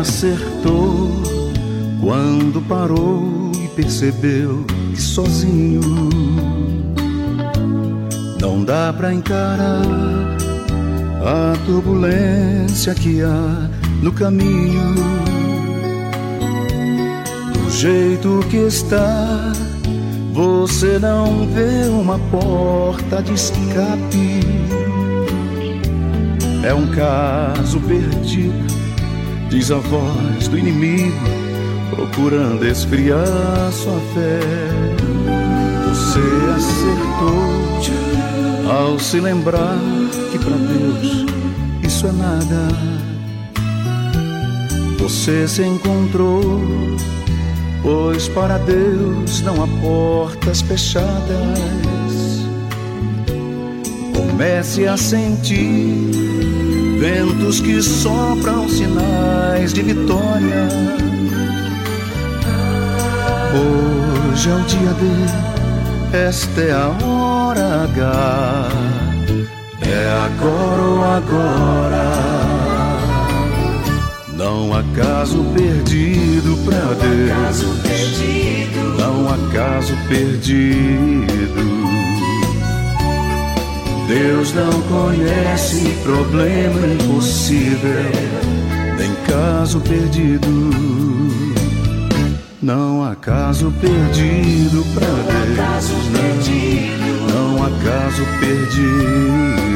Acertou 0.00 1.22
quando 2.00 2.60
parou 2.68 3.52
e 3.62 3.68
percebeu 3.68 4.64
que 4.92 5.00
sozinho 5.00 5.80
não 8.40 8.62
dá 8.64 8.92
pra 8.92 9.12
encarar 9.12 9.82
a 11.24 11.56
turbulência 11.64 12.94
que 12.94 13.22
há 13.22 13.70
no 14.02 14.12
caminho. 14.12 14.94
Do 17.54 17.70
jeito 17.70 18.44
que 18.50 18.58
está, 18.58 19.52
você 20.32 20.98
não 20.98 21.46
vê 21.48 21.88
uma 21.88 22.18
porta 22.30 23.22
de 23.22 23.32
escape. 23.32 24.40
É 26.62 26.74
um 26.74 26.86
caso 26.88 27.80
perdido, 27.80 28.73
diz 29.48 29.70
a 29.70 29.78
voz 29.78 30.48
do 30.48 30.58
inimigo, 30.58 31.16
procurando 31.90 32.66
esfriar 32.66 33.70
sua 33.72 34.00
fé. 34.14 34.40
Você 35.88 36.20
acertou 36.56 37.64
ao 38.70 38.98
se 38.98 39.20
lembrar 39.20 39.78
que 40.32 40.38
para 40.38 40.56
Deus 40.56 41.26
isso 41.82 42.06
é 42.06 42.12
nada. 42.12 42.68
Você 44.98 45.46
se 45.46 45.62
encontrou, 45.62 46.60
pois 47.82 48.28
para 48.28 48.58
Deus 48.58 49.42
não 49.42 49.62
há 49.62 49.68
portas 49.80 50.62
fechadas. 50.62 51.60
Comece 54.14 54.86
a 54.86 54.96
sentir 54.96 56.63
ventos 57.04 57.60
que 57.60 57.82
sopram 57.82 58.66
sinais 58.66 59.74
de 59.74 59.82
vitória. 59.82 60.68
Hoje 63.52 64.48
é 64.48 64.54
o 64.54 64.60
dia 64.60 64.94
D, 64.94 66.16
esta 66.16 66.60
é 66.62 66.72
a 66.72 66.88
hora 67.06 67.84
H. 67.84 68.68
É 69.82 70.08
agora 70.24 70.82
ou 70.82 71.04
agora. 71.04 72.04
Não 74.32 74.72
há 74.72 74.82
caso 74.96 75.44
perdido 75.52 76.56
pra 76.64 76.94
Deus. 76.94 77.64
Não 78.98 79.28
há 79.28 79.52
caso 79.52 79.94
perdido. 80.08 82.03
Deus 84.06 84.52
não 84.52 84.82
conhece 84.82 85.96
problema 86.02 86.86
impossível, 86.86 88.10
nem 88.98 89.14
caso 89.26 89.80
perdido. 89.80 90.48
Não 92.60 93.02
há 93.04 93.14
caso 93.14 93.72
perdido 93.80 94.84
pra 94.94 95.06
Deus. 95.06 95.54
Não, 96.10 97.56
não 97.56 97.64
há 97.64 97.70
caso 97.82 98.24
perdido. 98.40 99.74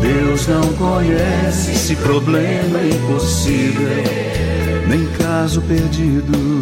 Deus 0.00 0.46
não 0.46 0.72
conhece 0.74 1.72
esse 1.72 1.96
problema 1.96 2.80
impossível, 2.80 4.04
nem 4.88 5.06
caso 5.18 5.60
perdido. 5.62 6.55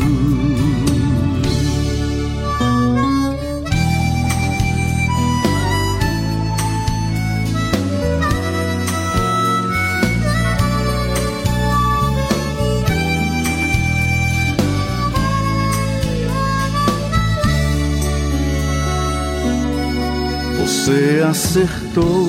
Acertou 21.30 22.28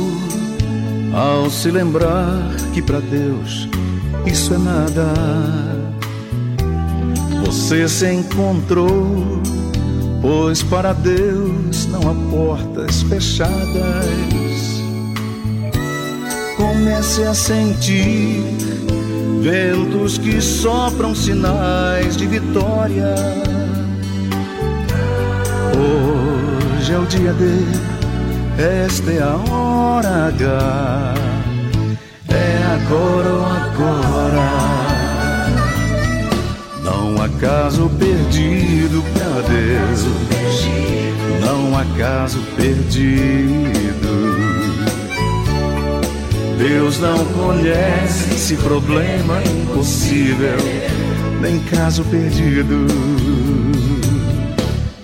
ao 1.14 1.50
se 1.50 1.70
lembrar 1.70 2.56
que 2.74 2.82
para 2.82 3.00
Deus 3.00 3.68
isso 4.26 4.54
é 4.54 4.58
nada. 4.58 5.14
Você 7.46 7.88
se 7.88 8.12
encontrou, 8.12 9.42
pois 10.22 10.64
para 10.64 10.94
Deus 10.94 11.86
não 11.88 12.02
há 12.10 12.32
portas 12.32 13.04
fechadas. 13.04 13.56
Comece 16.58 17.24
a 17.24 17.34
sentir 17.34 18.42
ventos 19.42 20.18
que 20.18 20.42
sopram 20.42 21.14
sinais 21.14 22.18
de 22.18 22.26
vitória. 22.26 23.14
Hoje 25.78 26.94
é 26.94 26.98
o 26.98 27.06
dia 27.06 27.34
de 27.34 27.85
esta 28.58 29.12
é 29.12 29.22
a 29.22 29.36
hora 29.52 30.28
H. 30.28 31.14
É 32.30 32.64
agora 32.76 33.30
ou 33.30 33.46
agora. 33.46 34.46
Não 36.84 37.22
há 37.22 37.30
caso 37.40 37.90
perdido 38.00 39.04
pra 39.14 39.42
Deus. 39.42 40.06
Não 41.42 41.78
há 41.78 41.86
caso 41.98 42.40
perdido. 42.56 43.76
Deus 46.58 47.00
não 47.00 47.26
conhece 47.26 48.56
problema 48.56 49.42
impossível, 49.44 50.58
nem 51.42 51.60
caso 51.60 52.04
perdido. 52.06 52.88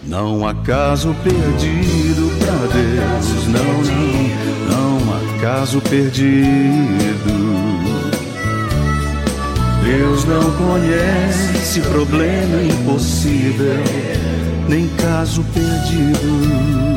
Não 0.04 0.48
há 0.48 0.54
caso 0.56 1.14
perdido 1.24 2.31
pra 2.58 2.68
Deus, 2.68 3.48
não, 3.48 3.64
não, 4.70 5.00
não 5.00 5.14
há 5.14 5.42
caso 5.42 5.82
perdido. 5.82 6.42
Deus 9.84 10.26
não 10.26 10.52
conhece 10.52 11.82
problema 11.82 12.62
impossível, 12.64 13.84
nem 14.68 14.88
caso 14.90 15.44
perdido. 15.54 16.92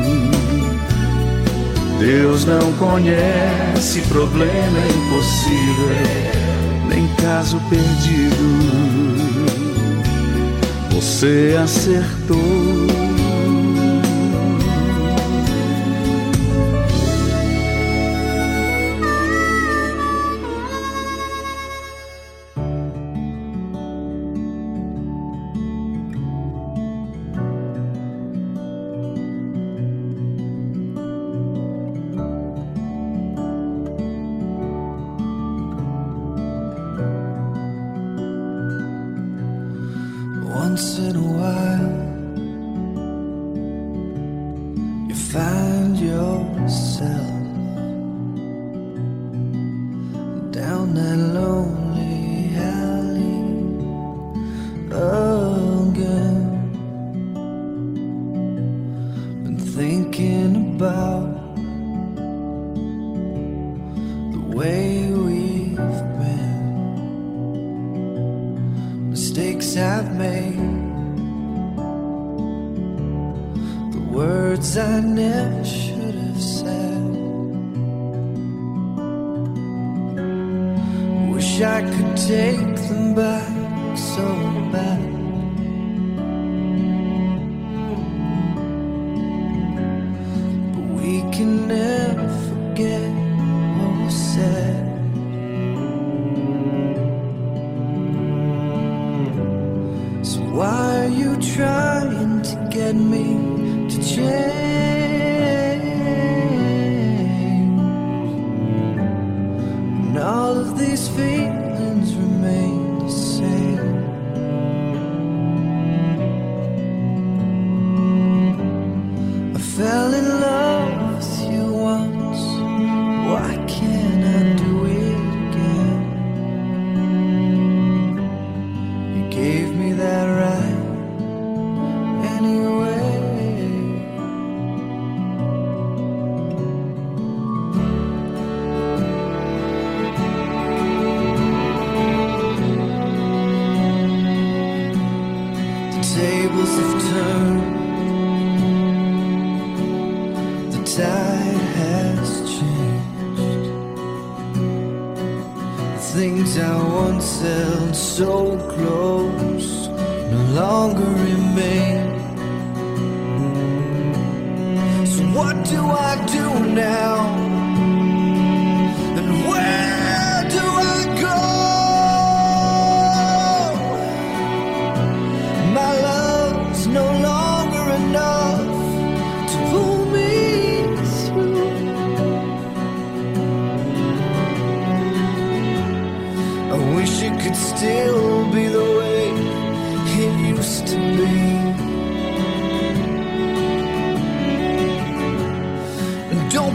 Deus 1.99 2.45
não 2.45 2.73
conhece 2.73 4.01
problema 4.01 4.79
impossível, 4.95 5.89
nem 6.87 7.07
caso 7.15 7.59
perdido. 7.69 8.95
Você 10.91 11.57
acertou. 11.61 13.04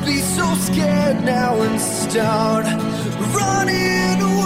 Be 0.06 0.18
so 0.20 0.54
scared 0.54 1.22
now 1.24 1.60
and 1.62 1.80
start 1.80 2.64
running 3.34 4.20
away 4.22 4.39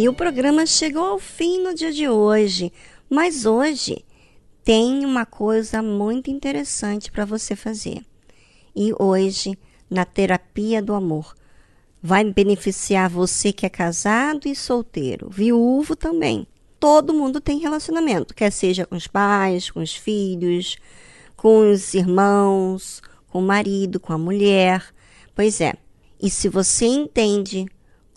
E 0.00 0.08
o 0.08 0.14
programa 0.14 0.64
chegou 0.64 1.04
ao 1.04 1.18
fim 1.18 1.62
no 1.62 1.74
dia 1.74 1.92
de 1.92 2.08
hoje. 2.08 2.72
Mas 3.06 3.44
hoje 3.44 4.02
tem 4.64 5.04
uma 5.04 5.26
coisa 5.26 5.82
muito 5.82 6.30
interessante 6.30 7.12
para 7.12 7.26
você 7.26 7.54
fazer. 7.54 8.00
E 8.74 8.94
hoje, 8.98 9.58
na 9.90 10.06
terapia 10.06 10.80
do 10.80 10.94
amor, 10.94 11.34
vai 12.02 12.24
beneficiar 12.24 13.10
você 13.10 13.52
que 13.52 13.66
é 13.66 13.68
casado 13.68 14.48
e 14.48 14.56
solteiro, 14.56 15.28
viúvo 15.28 15.94
também. 15.94 16.46
Todo 16.78 17.12
mundo 17.12 17.38
tem 17.38 17.58
relacionamento, 17.58 18.34
quer 18.34 18.50
seja 18.50 18.86
com 18.86 18.96
os 18.96 19.06
pais, 19.06 19.70
com 19.70 19.80
os 19.80 19.94
filhos, 19.94 20.78
com 21.36 21.70
os 21.70 21.92
irmãos, 21.92 23.02
com 23.28 23.40
o 23.40 23.46
marido, 23.46 24.00
com 24.00 24.14
a 24.14 24.18
mulher. 24.18 24.82
Pois 25.34 25.60
é. 25.60 25.74
E 26.18 26.30
se 26.30 26.48
você 26.48 26.86
entende 26.86 27.66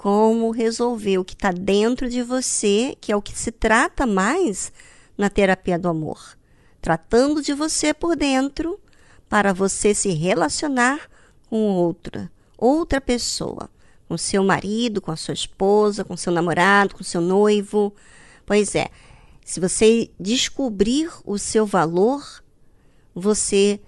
como 0.03 0.51
resolver 0.51 1.17
o 1.17 1.23
que 1.23 1.33
está 1.33 1.49
dentro 1.49 2.09
de 2.09 2.21
você, 2.21 2.93
que 2.99 3.09
é 3.09 3.15
o 3.15 3.21
que 3.21 3.31
se 3.39 3.53
trata 3.53 4.05
mais 4.05 4.69
na 5.17 5.29
terapia 5.29 5.79
do 5.79 5.87
amor, 5.87 6.37
tratando 6.81 7.41
de 7.41 7.53
você 7.53 7.93
por 7.93 8.17
dentro 8.17 8.77
para 9.29 9.53
você 9.53 9.93
se 9.93 10.09
relacionar 10.09 11.09
com 11.49 11.57
outra, 11.71 12.29
outra 12.57 12.99
pessoa, 12.99 13.69
com 14.05 14.17
seu 14.17 14.43
marido, 14.43 14.99
com 14.99 15.09
a 15.09 15.15
sua 15.15 15.33
esposa, 15.33 16.03
com 16.03 16.17
seu 16.17 16.33
namorado, 16.33 16.95
com 16.95 17.03
seu 17.05 17.21
noivo. 17.21 17.95
Pois 18.45 18.75
é, 18.75 18.89
se 19.45 19.61
você 19.61 20.11
descobrir 20.19 21.09
o 21.23 21.37
seu 21.37 21.65
valor, 21.65 22.43
você 23.15 23.79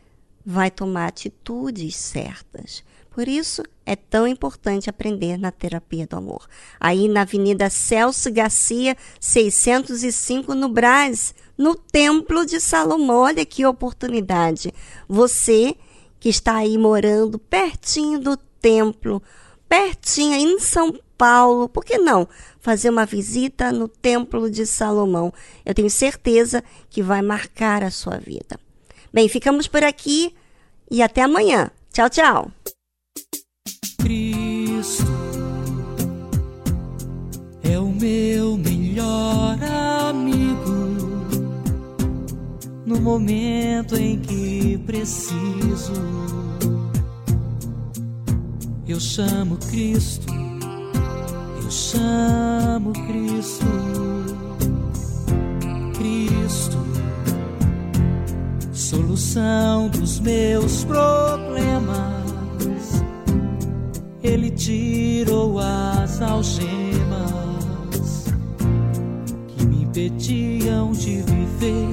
vai 0.46 0.72
tomar 0.72 1.08
atitudes 1.08 1.98
certas. 1.98 2.86
Por 3.16 3.30
isso 3.30 3.64
é 3.86 3.96
tão 3.96 4.28
importante 4.28 4.90
aprender 4.90 5.38
na 5.38 5.50
terapia 5.50 6.06
do 6.06 6.18
amor. 6.18 6.46
Aí 6.78 7.08
na 7.08 7.22
Avenida 7.22 7.70
Celso 7.70 8.30
Garcia, 8.30 8.98
605 9.22 10.54
no 10.54 10.68
Brás, 10.68 11.34
no 11.58 11.76
Templo 11.76 12.46
de 12.46 12.60
Salomão. 12.60 13.22
Olha 13.22 13.46
que 13.46 13.66
oportunidade. 13.66 14.74
Você 15.08 15.78
que 16.20 16.28
está 16.28 16.58
aí 16.58 16.78
morando 16.78 17.40
pertinho 17.40 18.20
do 18.20 18.36
templo, 18.36 19.24
pertinho 19.70 20.36
em 20.36 20.60
São 20.60 21.00
Paulo, 21.18 21.70
por 21.70 21.86
que 21.86 21.98
não 21.98 22.28
fazer 22.60 22.90
uma 22.90 23.06
visita 23.06 23.72
no 23.72 23.88
Templo 23.88 24.52
de 24.52 24.66
Salomão? 24.66 25.34
Eu 25.66 25.74
tenho 25.74 25.90
certeza 25.90 26.62
que 26.90 27.02
vai 27.02 27.22
marcar 27.22 27.82
a 27.82 27.92
sua 27.92 28.18
vida. 28.18 28.60
Bem, 29.14 29.30
ficamos 29.30 29.68
por 29.70 29.86
aqui 29.86 30.36
e 30.92 31.02
até 31.02 31.22
amanhã. 31.22 31.72
Tchau, 31.94 32.10
tchau. 32.10 32.52
Meu 37.96 38.58
melhor 38.58 39.58
amigo 40.10 41.26
no 42.86 43.00
momento 43.00 43.96
em 43.96 44.20
que 44.20 44.78
preciso. 44.86 45.94
Eu 48.88 49.00
chamo 49.00 49.58
Cristo, 49.72 50.32
eu 51.64 51.72
chamo 51.72 52.94
Cristo, 53.08 53.66
Cristo, 55.98 56.78
solução 58.72 59.90
dos 59.90 60.20
meus 60.20 60.84
problemas. 60.84 62.26
Ele 64.22 64.52
tirou 64.52 65.60
as 65.60 66.22
algemas 66.22 67.45
impediam 69.96 70.92
de 70.92 71.22
viver, 71.22 71.88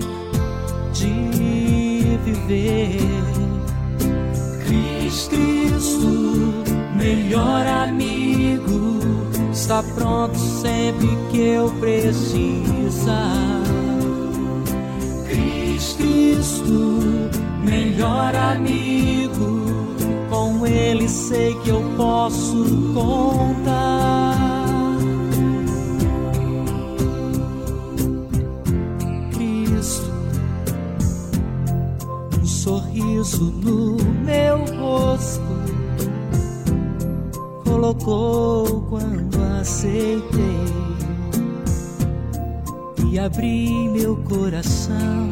de 0.93 2.19
viver. 2.25 2.99
Cristo, 4.67 6.09
melhor 6.97 7.65
amigo, 7.65 8.99
está 9.53 9.85
pronto 9.95 10.37
sempre 10.37 11.17
que 11.31 11.39
eu 11.39 11.71
precisar. 11.79 13.31
Cristo, 15.29 17.31
melhor 17.65 18.35
amigo 18.35 19.63
Com 20.29 20.67
Ele 20.67 21.09
sei 21.09 21.55
que 21.61 21.69
eu 21.69 21.81
posso 21.97 22.65
contar. 22.93 24.32
Sorriso 33.25 33.53
no 33.65 33.97
meu 34.25 34.59
rosto. 34.79 35.41
Colocou 37.65 38.83
quando 38.83 39.43
aceitei. 39.61 40.63
E 43.11 43.19
abri 43.19 43.89
meu 43.91 44.17
coração, 44.17 45.31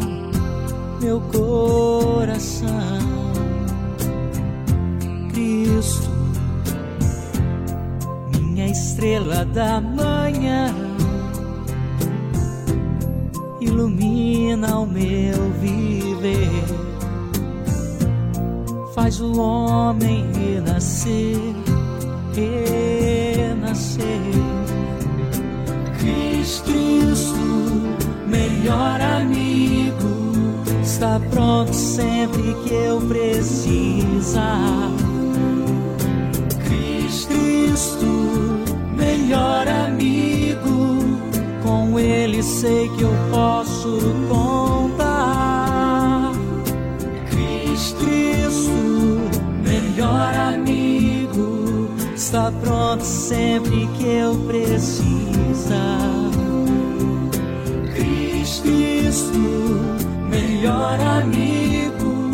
meu 1.01 1.21
coração. 1.33 2.69
Cristo, 5.33 6.11
minha 8.39 8.69
estrela 8.69 9.47
da 9.47 9.81
manhã, 9.81 10.75
ilumina 13.61 14.79
o 14.81 14.87
meu 14.87 15.51
viver, 15.61 16.80
faz 19.01 19.19
o 19.19 19.41
homem 19.41 20.31
renascer, 20.35 21.39
renascer. 22.35 24.05
Cristo, 25.99 26.71
melhor 28.27 29.01
amigo, 29.01 30.35
está 30.83 31.19
pronto 31.31 31.73
sempre 31.73 32.55
que 32.63 32.75
eu 32.75 33.01
precisar. 33.01 34.91
Cristo, 36.67 38.05
melhor 38.99 39.67
amigo, 39.67 40.99
com 41.63 41.99
Ele 41.99 42.43
sei 42.43 42.87
que 42.91 43.03
eu 43.03 43.15
posso 43.33 43.99
contar. 44.29 44.70
Está 52.31 52.53
pronto 52.63 53.03
sempre 53.03 53.89
que 53.99 54.05
eu 54.05 54.37
precisar. 54.47 55.99
Cristo, 57.93 58.69
melhor 60.31 61.01
amigo, 61.01 62.31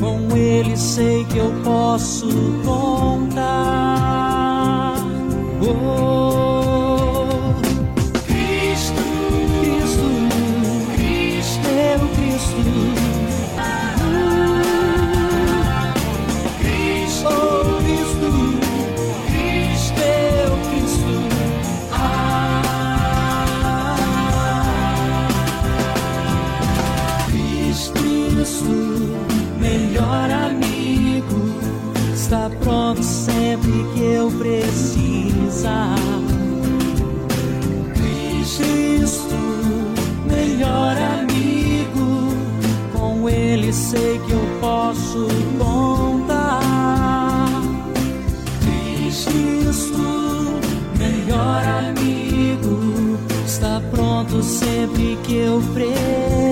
com 0.00 0.34
Ele 0.34 0.74
sei 0.78 1.26
que 1.26 1.36
eu 1.36 1.52
posso 1.62 2.26
contar. 2.64 3.34
Oh, 5.60 6.27
Cristo, 37.94 39.36
melhor 40.26 40.96
amigo, 40.96 42.34
com 42.92 43.28
Ele 43.28 43.72
sei 43.72 44.18
que 44.26 44.32
eu 44.32 44.46
posso 44.60 45.28
contar. 45.58 46.60
Cristo, 48.60 49.98
melhor 50.98 51.62
amigo, 51.64 53.18
está 53.46 53.80
pronto 53.90 54.42
sempre 54.42 55.18
que 55.24 55.36
eu 55.36 55.62
precisar. 55.74 56.47